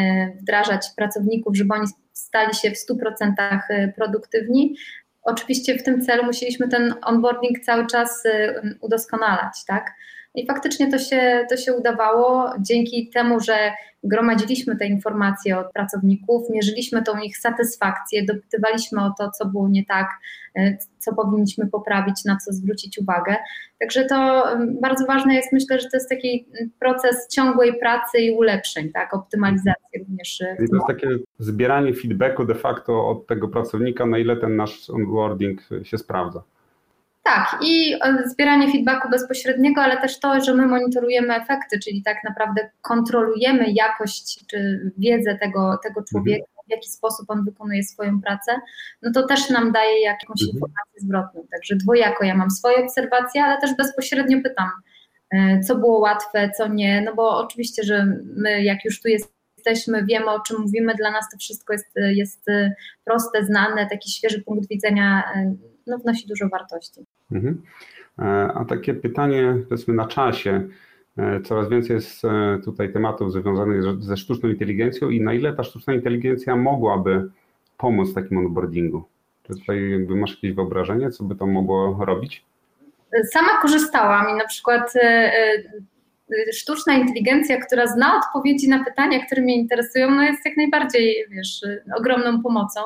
wdrażać 0.40 0.86
pracowników, 0.96 1.56
żeby 1.56 1.74
oni 1.74 1.86
stali 2.30 2.54
się 2.54 2.70
w 2.70 2.74
100% 2.74 3.60
y, 3.70 3.92
produktywni. 3.96 4.76
Oczywiście 5.22 5.78
w 5.78 5.82
tym 5.82 6.02
celu 6.02 6.24
musieliśmy 6.24 6.68
ten 6.68 6.94
onboarding 7.02 7.60
cały 7.60 7.86
czas 7.86 8.24
y, 8.24 8.78
udoskonalać, 8.80 9.64
tak? 9.66 9.94
I 10.34 10.46
faktycznie 10.46 10.90
to 10.90 10.98
się, 10.98 11.46
to 11.50 11.56
się 11.56 11.72
udawało 11.72 12.52
dzięki 12.60 13.10
temu, 13.10 13.40
że 13.40 13.72
gromadziliśmy 14.04 14.76
te 14.76 14.86
informacje 14.86 15.58
od 15.58 15.72
pracowników, 15.72 16.50
mierzyliśmy 16.50 17.02
tą 17.02 17.18
ich 17.18 17.38
satysfakcję, 17.38 18.24
dopytywaliśmy 18.26 19.04
o 19.04 19.12
to, 19.18 19.30
co 19.30 19.46
było 19.46 19.68
nie 19.68 19.84
tak, 19.84 20.08
e, 20.56 20.76
co 20.98 21.14
powinniśmy 21.14 21.66
poprawić, 21.66 22.24
na 22.24 22.36
co 22.36 22.52
zwrócić 22.52 22.98
uwagę. 22.98 23.36
Także 23.80 24.04
to 24.04 24.46
bardzo 24.80 25.06
ważne 25.06 25.34
jest, 25.34 25.52
myślę, 25.52 25.80
że 25.80 25.88
to 25.90 25.96
jest 25.96 26.08
taki 26.08 26.46
proces 26.78 27.28
ciągłej 27.28 27.78
pracy 27.78 28.18
i 28.18 28.30
ulepszeń, 28.30 28.92
tak, 28.92 29.14
optymalizacji 29.14 29.98
również. 29.98 30.40
I 30.40 30.68
to 30.68 30.74
jest 30.74 30.86
takie 30.86 31.08
zbieranie 31.38 31.94
feedbacku 31.94 32.44
de 32.44 32.54
facto 32.54 33.08
od 33.08 33.26
tego 33.26 33.48
pracownika, 33.48 34.06
na 34.06 34.18
ile 34.18 34.36
ten 34.36 34.56
nasz 34.56 34.90
onboarding 34.90 35.60
się 35.82 35.98
sprawdza. 35.98 36.42
Tak, 37.22 37.58
i 37.62 37.94
e, 38.04 38.28
zbieranie 38.28 38.72
feedbacku 38.72 39.08
bezpośredniego, 39.10 39.82
ale 39.82 40.00
też 40.00 40.20
to, 40.20 40.40
że 40.40 40.54
my 40.54 40.66
monitorujemy 40.66 41.34
efekty, 41.34 41.78
czyli 41.84 42.02
tak 42.02 42.16
naprawdę 42.24 42.70
kontrolujemy 42.82 43.64
jakość 43.72 44.46
czy 44.46 44.90
wiedzę 44.98 45.38
tego, 45.38 45.78
tego 45.82 46.02
człowieka, 46.10 46.44
w 46.68 46.70
jaki 46.70 46.88
sposób 46.88 47.30
on 47.30 47.44
wykonuje 47.44 47.82
swoją 47.82 48.20
pracę, 48.20 48.60
no 49.02 49.10
to 49.14 49.26
też 49.26 49.50
nam 49.50 49.72
daje 49.72 50.02
jakąś 50.02 50.42
mhm. 50.42 50.50
informację 50.52 51.00
zwrotną. 51.00 51.46
Także 51.52 51.76
dwojako 51.76 52.24
ja 52.24 52.34
mam 52.34 52.50
swoje 52.50 52.84
obserwacje, 52.84 53.44
ale 53.44 53.60
też 53.60 53.76
bezpośrednio 53.76 54.38
pytam, 54.42 54.70
e, 55.30 55.60
co 55.60 55.76
było 55.76 55.98
łatwe, 55.98 56.50
co 56.56 56.68
nie, 56.68 57.02
no 57.02 57.14
bo 57.14 57.38
oczywiście, 57.38 57.82
że 57.82 58.06
my 58.36 58.62
jak 58.62 58.84
już 58.84 59.02
tu 59.02 59.08
jesteśmy, 59.08 60.04
wiemy 60.04 60.30
o 60.30 60.40
czym 60.40 60.60
mówimy, 60.60 60.94
dla 60.94 61.10
nas 61.10 61.24
to 61.32 61.38
wszystko 61.38 61.72
jest, 61.72 61.90
jest 61.96 62.46
proste, 63.04 63.44
znane, 63.44 63.86
taki 63.86 64.10
świeży 64.10 64.42
punkt 64.42 64.68
widzenia 64.68 65.32
e, 65.34 65.54
no, 65.86 65.98
wnosi 65.98 66.26
dużo 66.26 66.48
wartości. 66.48 67.00
Mhm. 67.32 67.62
E, 68.18 68.22
a 68.54 68.64
takie 68.64 68.94
pytanie, 68.94 69.56
powiedzmy 69.68 69.94
na 69.94 70.06
czasie, 70.06 70.68
e, 71.18 71.40
coraz 71.40 71.68
więcej 71.68 71.94
jest 71.94 72.24
e, 72.24 72.58
tutaj 72.64 72.92
tematów 72.92 73.32
związanych 73.32 73.82
ze 74.02 74.16
sztuczną 74.16 74.48
inteligencją 74.48 75.10
i 75.10 75.20
na 75.20 75.34
ile 75.34 75.52
ta 75.52 75.64
sztuczna 75.64 75.94
inteligencja 75.94 76.56
mogłaby 76.56 77.30
pomóc 77.78 78.10
w 78.10 78.14
takim 78.14 78.38
onboardingu? 78.38 79.04
Czy 79.42 79.54
tutaj 79.54 79.90
jakby 79.90 80.16
masz 80.16 80.30
jakieś 80.30 80.52
wyobrażenie, 80.52 81.10
co 81.10 81.24
by 81.24 81.34
to 81.34 81.46
mogło 81.46 82.04
robić? 82.04 82.44
Sama 83.32 83.60
korzystałam 83.62 84.34
i 84.34 84.38
na 84.38 84.46
przykład 84.46 84.92
sztuczna 86.52 86.94
inteligencja, 86.94 87.60
która 87.60 87.86
zna 87.86 88.16
odpowiedzi 88.16 88.68
na 88.68 88.84
pytania, 88.84 89.26
które 89.26 89.42
mnie 89.42 89.56
interesują, 89.56 90.10
no 90.10 90.22
jest 90.22 90.44
jak 90.44 90.56
najbardziej, 90.56 91.26
wiesz, 91.30 91.60
ogromną 91.96 92.42
pomocą. 92.42 92.80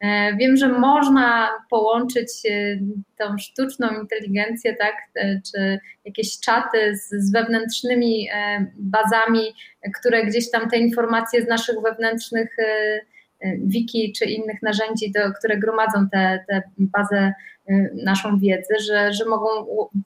E, 0.00 0.36
wiem, 0.36 0.56
że 0.56 0.68
można 0.68 1.50
połączyć 1.70 2.28
e, 2.50 2.78
tą 3.18 3.38
sztuczną 3.38 3.88
inteligencję, 4.00 4.76
tak, 4.76 4.94
e, 5.14 5.40
czy 5.52 5.78
jakieś 6.04 6.40
czaty 6.40 6.96
z, 6.96 7.08
z, 7.10 7.32
wewnętrznymi 7.32 8.28
bazami, 8.76 9.54
które 9.98 10.26
gdzieś 10.26 10.50
tam 10.50 10.70
te 10.70 10.78
informacje 10.78 11.42
z 11.42 11.48
naszych 11.48 11.76
wewnętrznych 11.82 12.56
wiki 13.64 14.12
czy 14.18 14.24
innych 14.24 14.62
narzędzi, 14.62 15.12
do, 15.12 15.32
które 15.38 15.58
gromadzą 15.58 16.08
te, 16.08 16.44
te 16.48 16.62
bazę 16.78 17.32
naszą 18.04 18.38
wiedzę, 18.38 18.74
że, 18.86 19.12
że 19.12 19.24
mogą 19.24 19.48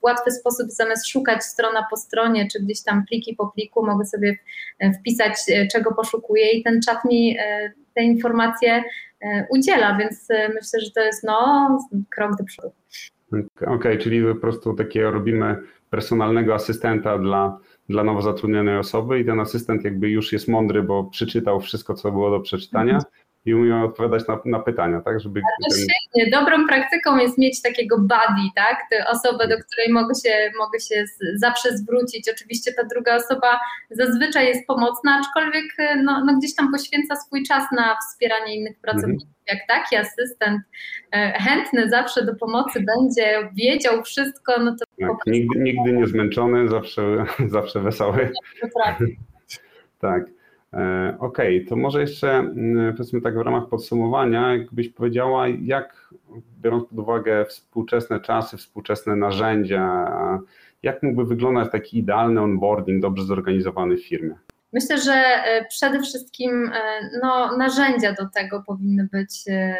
w 0.01 0.03
łatwy 0.03 0.31
sposób 0.31 0.69
zamiast 0.69 1.07
szukać 1.07 1.43
strona 1.43 1.87
po 1.89 1.97
stronie, 1.97 2.47
czy 2.51 2.59
gdzieś 2.59 2.83
tam 2.83 3.05
pliki 3.05 3.35
po 3.35 3.47
pliku, 3.47 3.85
mogę 3.85 4.05
sobie 4.05 4.37
wpisać, 4.99 5.33
czego 5.71 5.95
poszukuję 5.95 6.51
i 6.51 6.63
ten 6.63 6.81
czat 6.81 7.05
mi 7.05 7.37
te 7.93 8.03
informacje 8.03 8.83
udziela, 9.49 9.97
więc 9.97 10.27
myślę, 10.29 10.79
że 10.79 10.91
to 10.91 11.01
jest 11.01 11.23
no, 11.23 11.77
krok 12.15 12.37
do 12.37 12.43
przodu. 12.43 12.71
Okej, 13.31 13.75
okay, 13.75 13.97
czyli 13.97 14.23
po 14.23 14.35
prostu 14.35 14.73
takiego 14.73 15.11
robimy 15.11 15.57
personalnego 15.89 16.55
asystenta 16.55 17.17
dla, 17.17 17.59
dla 17.89 18.03
nowo 18.03 18.21
zatrudnionej 18.21 18.77
osoby 18.77 19.19
i 19.19 19.25
ten 19.25 19.39
asystent 19.39 19.83
jakby 19.83 20.09
już 20.09 20.33
jest 20.33 20.47
mądry, 20.47 20.83
bo 20.83 21.03
przeczytał 21.03 21.59
wszystko, 21.59 21.93
co 21.93 22.11
było 22.11 22.31
do 22.31 22.39
przeczytania 22.39 22.93
mhm 22.93 23.22
i 23.45 23.53
umieją 23.53 23.83
odpowiadać 23.83 24.27
na, 24.27 24.39
na 24.45 24.59
pytania, 24.59 25.01
tak? 25.01 25.19
Żeby 25.19 25.41
ten... 25.41 25.77
świetnie. 25.77 26.39
Dobrą 26.39 26.67
praktyką 26.67 27.17
jest 27.17 27.37
mieć 27.37 27.61
takiego 27.61 27.97
buddy, 27.97 28.49
tak? 28.55 28.77
Tę 28.91 29.05
osobę, 29.07 29.47
do 29.47 29.55
której 29.57 29.93
mogę 29.93 30.15
się, 30.15 30.51
mogę 30.57 30.79
się 30.79 31.05
zawsze 31.35 31.77
zwrócić. 31.77 32.29
Oczywiście 32.29 32.73
ta 32.73 32.83
druga 32.83 33.15
osoba 33.15 33.59
zazwyczaj 33.89 34.47
jest 34.47 34.67
pomocna, 34.67 35.19
aczkolwiek 35.19 35.65
no, 36.03 36.25
no 36.25 36.37
gdzieś 36.37 36.55
tam 36.55 36.71
poświęca 36.71 37.15
swój 37.15 37.43
czas 37.43 37.63
na 37.71 37.97
wspieranie 38.09 38.55
innych 38.55 38.79
pracowników. 38.79 39.27
Mhm. 39.27 39.33
Jak 39.47 39.67
taki 39.67 39.95
asystent 39.95 40.61
e, 41.11 41.31
chętny 41.39 41.89
zawsze 41.89 42.25
do 42.25 42.35
pomocy 42.35 42.79
będzie, 42.79 43.49
wiedział 43.53 44.03
wszystko, 44.03 44.53
no 44.59 44.71
to... 44.71 45.07
Tak, 45.07 45.17
nigdy, 45.27 45.59
nigdy 45.59 45.93
nie 45.93 46.07
zmęczony, 46.07 46.67
zawsze, 46.67 47.01
zawsze 47.47 47.79
wesoły. 47.79 48.31
tak. 49.99 50.23
E, 50.73 51.15
okay, 51.19 51.65
to 51.69 51.75
może 51.75 52.01
jeszcze 52.01 52.31
mm, 52.31 52.93
powiedzmy 52.93 53.21
tak 53.21 53.37
w 53.37 53.41
ramach 53.41 53.69
podsumowania, 53.69 54.55
jakbyś 54.55 54.89
powiedziała, 54.89 55.47
jak 55.47 56.13
biorąc 56.61 56.85
pod 56.85 56.99
uwagę 56.99 57.45
współczesne 57.45 58.19
czasy, 58.19 58.57
współczesne 58.57 59.15
narzędzia, 59.15 60.11
jak 60.83 61.03
mógłby 61.03 61.25
wyglądać 61.25 61.71
taki 61.71 61.97
idealny 61.97 62.41
onboarding 62.41 63.01
dobrze 63.01 63.23
zorganizowany 63.23 63.97
w 63.97 64.07
firmie? 64.07 64.35
Myślę, 64.73 64.97
że 64.97 65.13
e, 65.13 65.65
przede 65.65 66.01
wszystkim 66.01 66.71
e, 66.73 67.09
no, 67.21 67.57
narzędzia 67.57 68.13
do 68.13 68.29
tego 68.29 68.63
powinny 68.67 69.07
być 69.11 69.43
e, 69.47 69.77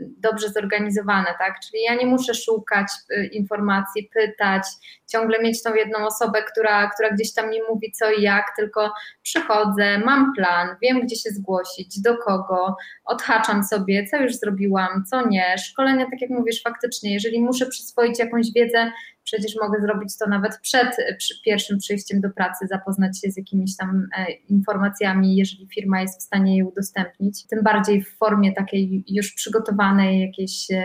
dobrze 0.00 0.48
zorganizowane, 0.48 1.26
tak? 1.38 1.54
Czyli 1.66 1.82
ja 1.82 1.94
nie 1.94 2.06
muszę 2.06 2.34
szukać 2.34 2.86
informacji, 3.32 4.10
pytać, 4.14 4.62
ciągle 5.06 5.42
mieć 5.42 5.62
tą 5.62 5.74
jedną 5.74 6.06
osobę, 6.06 6.42
która, 6.42 6.90
która 6.90 7.10
gdzieś 7.10 7.34
tam 7.34 7.50
mi 7.50 7.58
mówi 7.70 7.92
co 7.92 8.10
i 8.10 8.22
jak, 8.22 8.44
tylko 8.56 8.92
przychodzę, 9.22 9.98
mam 9.98 10.32
plan, 10.36 10.68
wiem 10.82 11.00
gdzie 11.00 11.16
się 11.16 11.30
zgłosić, 11.30 12.00
do 12.00 12.16
kogo, 12.16 12.76
odhaczam 13.04 13.64
sobie, 13.64 14.06
co 14.06 14.16
już 14.16 14.36
zrobiłam, 14.36 15.04
co 15.10 15.28
nie. 15.28 15.58
Szkolenia, 15.58 16.04
tak 16.10 16.20
jak 16.20 16.30
mówisz, 16.30 16.62
faktycznie, 16.62 17.14
jeżeli 17.14 17.40
muszę 17.40 17.66
przyswoić 17.66 18.18
jakąś 18.18 18.52
wiedzę, 18.52 18.92
przecież 19.26 19.56
mogę 19.60 19.80
zrobić 19.80 20.18
to 20.18 20.28
nawet 20.28 20.58
przed 20.62 20.96
pierwszym 21.44 21.78
przyjściem 21.78 22.20
do 22.20 22.30
pracy, 22.30 22.66
zapoznać 22.66 23.20
się 23.20 23.30
z 23.30 23.36
jakimiś 23.36 23.76
tam 23.76 24.08
e, 24.18 24.32
informacjami, 24.32 25.36
jeżeli 25.36 25.68
firma 25.74 26.00
jest 26.00 26.20
w 26.20 26.22
stanie 26.22 26.56
je 26.56 26.64
udostępnić. 26.64 27.46
Tym 27.46 27.62
bardziej 27.62 28.04
w 28.04 28.16
formie 28.16 28.52
takiej 28.52 29.04
już 29.08 29.32
przygotowanej, 29.32 30.20
jakiejś 30.20 30.70
e, 30.70 30.84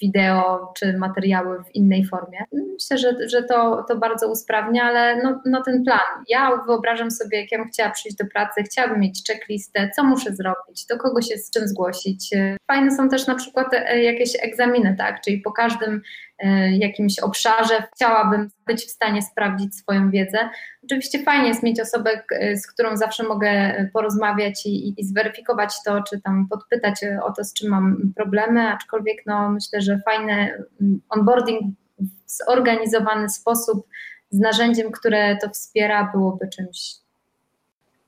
wideo 0.00 0.72
czy 0.78 0.98
materiały 0.98 1.64
w 1.64 1.74
innej 1.74 2.06
formie. 2.06 2.38
Myślę, 2.52 2.98
że, 2.98 3.28
że 3.28 3.42
to, 3.42 3.84
to 3.88 3.96
bardzo 3.96 4.30
usprawnia, 4.30 4.84
ale 4.84 5.22
no, 5.22 5.40
no 5.46 5.62
ten 5.62 5.84
plan. 5.84 6.24
Ja 6.28 6.62
wyobrażam 6.66 7.10
sobie, 7.10 7.40
jak 7.40 7.52
ja 7.52 7.58
bym 7.58 7.68
chciała 7.68 7.90
przyjść 7.90 8.16
do 8.16 8.24
pracy, 8.26 8.62
chciałabym 8.62 9.00
mieć 9.00 9.22
checklistę, 9.26 9.90
co 9.96 10.04
muszę 10.04 10.34
zrobić, 10.34 10.86
do 10.86 10.98
kogo 10.98 11.22
się 11.22 11.36
z 11.36 11.50
czym 11.50 11.68
zgłosić. 11.68 12.30
Fajne 12.66 12.96
są 12.96 13.08
też 13.08 13.26
na 13.26 13.34
przykład 13.34 13.66
e, 13.74 14.02
jakieś 14.02 14.30
egzaminy, 14.42 14.94
tak, 14.98 15.20
czyli 15.20 15.38
po 15.38 15.52
każdym 15.52 16.02
e, 16.38 16.70
jakimś 16.76 17.18
obszarze 17.18 17.82
chciałabym 17.94 18.48
być 18.66 18.84
w 18.84 18.90
stanie 18.90 19.22
sprawdzić 19.22 19.74
swoją 19.74 20.10
wiedzę. 20.10 20.38
Oczywiście 20.84 21.22
fajnie 21.22 21.48
jest 21.48 21.62
mieć 21.62 21.80
osobę, 21.80 22.10
z 22.56 22.66
którą 22.66 22.96
zawsze 22.96 23.22
mogę 23.22 23.74
porozmawiać 23.92 24.66
i, 24.66 25.00
i 25.00 25.04
zweryfikować 25.04 25.74
to, 25.84 26.02
czy 26.02 26.20
tam 26.20 26.46
podpytać 26.50 27.00
o 27.22 27.32
to, 27.32 27.44
z 27.44 27.52
czym 27.52 27.70
mam 27.70 28.12
problemy, 28.16 28.68
aczkolwiek 28.68 29.22
no, 29.26 29.50
myślę, 29.50 29.80
że 29.80 30.00
fajny 30.04 30.32
mm, 30.80 31.00
onboarding 31.08 31.60
w 31.98 32.44
zorganizowany 32.46 33.28
sposób 33.28 33.86
z 34.30 34.38
narzędziem, 34.38 34.92
które 34.92 35.36
to 35.36 35.50
wspiera, 35.50 36.10
byłoby 36.14 36.48
czymś 36.48 36.94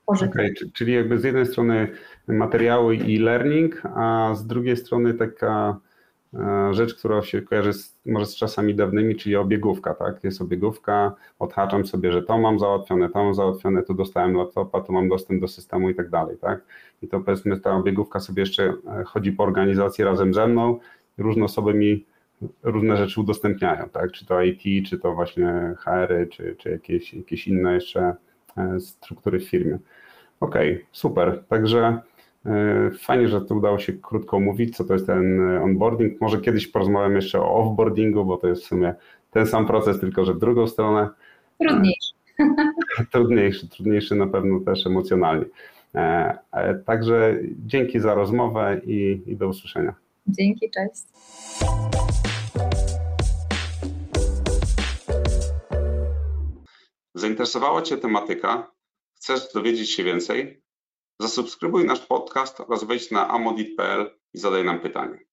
pożytecznym. 0.05 0.45
Okay, 0.45 0.71
czyli 0.73 0.93
jakby 0.93 1.19
z 1.19 1.23
jednej 1.23 1.45
strony 1.45 1.87
materiały 2.27 2.95
i 2.95 3.19
learning, 3.19 3.81
a 3.95 4.31
z 4.35 4.47
drugiej 4.47 4.77
strony 4.77 5.13
taka 5.13 5.79
rzecz, 6.71 6.95
która 6.95 7.21
się 7.21 7.41
kojarzy 7.41 7.73
z, 7.73 7.99
może 8.05 8.25
z 8.25 8.35
czasami 8.35 8.75
dawnymi, 8.75 9.15
czyli 9.15 9.35
obiegówka, 9.35 9.93
tak? 9.93 10.23
Jest 10.23 10.41
obiegówka, 10.41 11.15
odhaczam 11.39 11.85
sobie, 11.85 12.11
że 12.11 12.21
to 12.21 12.37
mam 12.37 12.59
załatwione, 12.59 13.09
to 13.09 13.23
mam 13.23 13.35
załatwione, 13.35 13.83
tu 13.83 13.93
dostałem 13.93 14.33
laptopa, 14.33 14.81
tu 14.81 14.93
mam 14.93 15.09
dostęp 15.09 15.41
do 15.41 15.47
systemu 15.47 15.89
i 15.89 15.95
tak 15.95 16.09
dalej, 16.09 16.37
tak? 16.37 16.61
I 17.01 17.07
to 17.07 17.19
powiedzmy 17.19 17.59
ta 17.59 17.75
obiegówka 17.75 18.19
sobie 18.19 18.41
jeszcze 18.41 18.63
e, 18.63 19.03
chodzi 19.03 19.31
po 19.31 19.43
organizacji 19.43 20.03
razem 20.03 20.33
ze 20.33 20.47
mną, 20.47 20.79
różne 21.17 21.45
osoby 21.45 21.73
mi 21.73 22.05
różne 22.63 22.97
rzeczy 22.97 23.21
udostępniają, 23.21 23.89
tak? 23.89 24.11
Czy 24.11 24.25
to 24.25 24.41
IT, 24.41 24.87
czy 24.89 24.99
to 24.99 25.15
właśnie 25.15 25.75
HR, 25.77 26.29
czy, 26.29 26.55
czy 26.57 26.69
jakieś, 26.69 27.13
jakieś 27.13 27.47
inne 27.47 27.73
jeszcze 27.73 28.15
e, 28.57 28.79
struktury 28.79 29.39
w 29.39 29.49
firmie. 29.49 29.79
Okej, 30.39 30.73
okay, 30.73 30.85
super. 30.91 31.43
Także 31.47 31.79
e, 31.87 32.01
fajnie, 32.99 33.27
że 33.27 33.41
to 33.41 33.55
udało 33.55 33.79
się 33.79 33.93
krótko 33.93 34.37
omówić, 34.37 34.77
co 34.77 34.83
to 34.83 34.93
jest 34.93 35.07
ten 35.07 35.41
onboarding. 35.41 36.21
Może 36.21 36.41
kiedyś 36.41 36.67
porozmawiam 36.67 37.15
jeszcze 37.15 37.41
o 37.41 37.55
offboardingu, 37.55 38.25
bo 38.25 38.37
to 38.37 38.47
jest 38.47 38.63
w 38.63 38.67
sumie 38.67 38.93
ten 39.31 39.47
sam 39.47 39.67
proces, 39.67 39.99
tylko 39.99 40.25
że 40.25 40.33
w 40.33 40.39
drugą 40.39 40.67
stronę. 40.67 41.09
Trudniejszy. 41.59 42.13
Trudniejszy, 43.11 43.69
trudniejszy 43.69 44.15
na 44.15 44.27
pewno 44.27 44.59
też 44.59 44.87
emocjonalnie. 44.87 45.45
E, 45.95 46.75
także 46.85 47.39
dzięki 47.65 47.99
za 47.99 48.13
rozmowę 48.13 48.81
i, 48.85 49.21
i 49.27 49.35
do 49.35 49.47
usłyszenia. 49.47 49.93
Dzięki, 50.27 50.69
cześć. 50.71 51.03
Zainteresowała 57.13 57.81
Cię 57.81 57.97
tematyka? 57.97 58.71
Chcesz 59.15 59.53
dowiedzieć 59.53 59.91
się 59.91 60.03
więcej? 60.03 60.61
Zasubskrybuj 61.21 61.85
nasz 61.85 62.05
podcast 62.05 62.59
oraz 62.59 62.83
wejdź 62.83 63.11
na 63.11 63.27
amodit.pl 63.27 64.19
i 64.33 64.39
zadaj 64.39 64.63
nam 64.63 64.79
pytanie. 64.79 65.28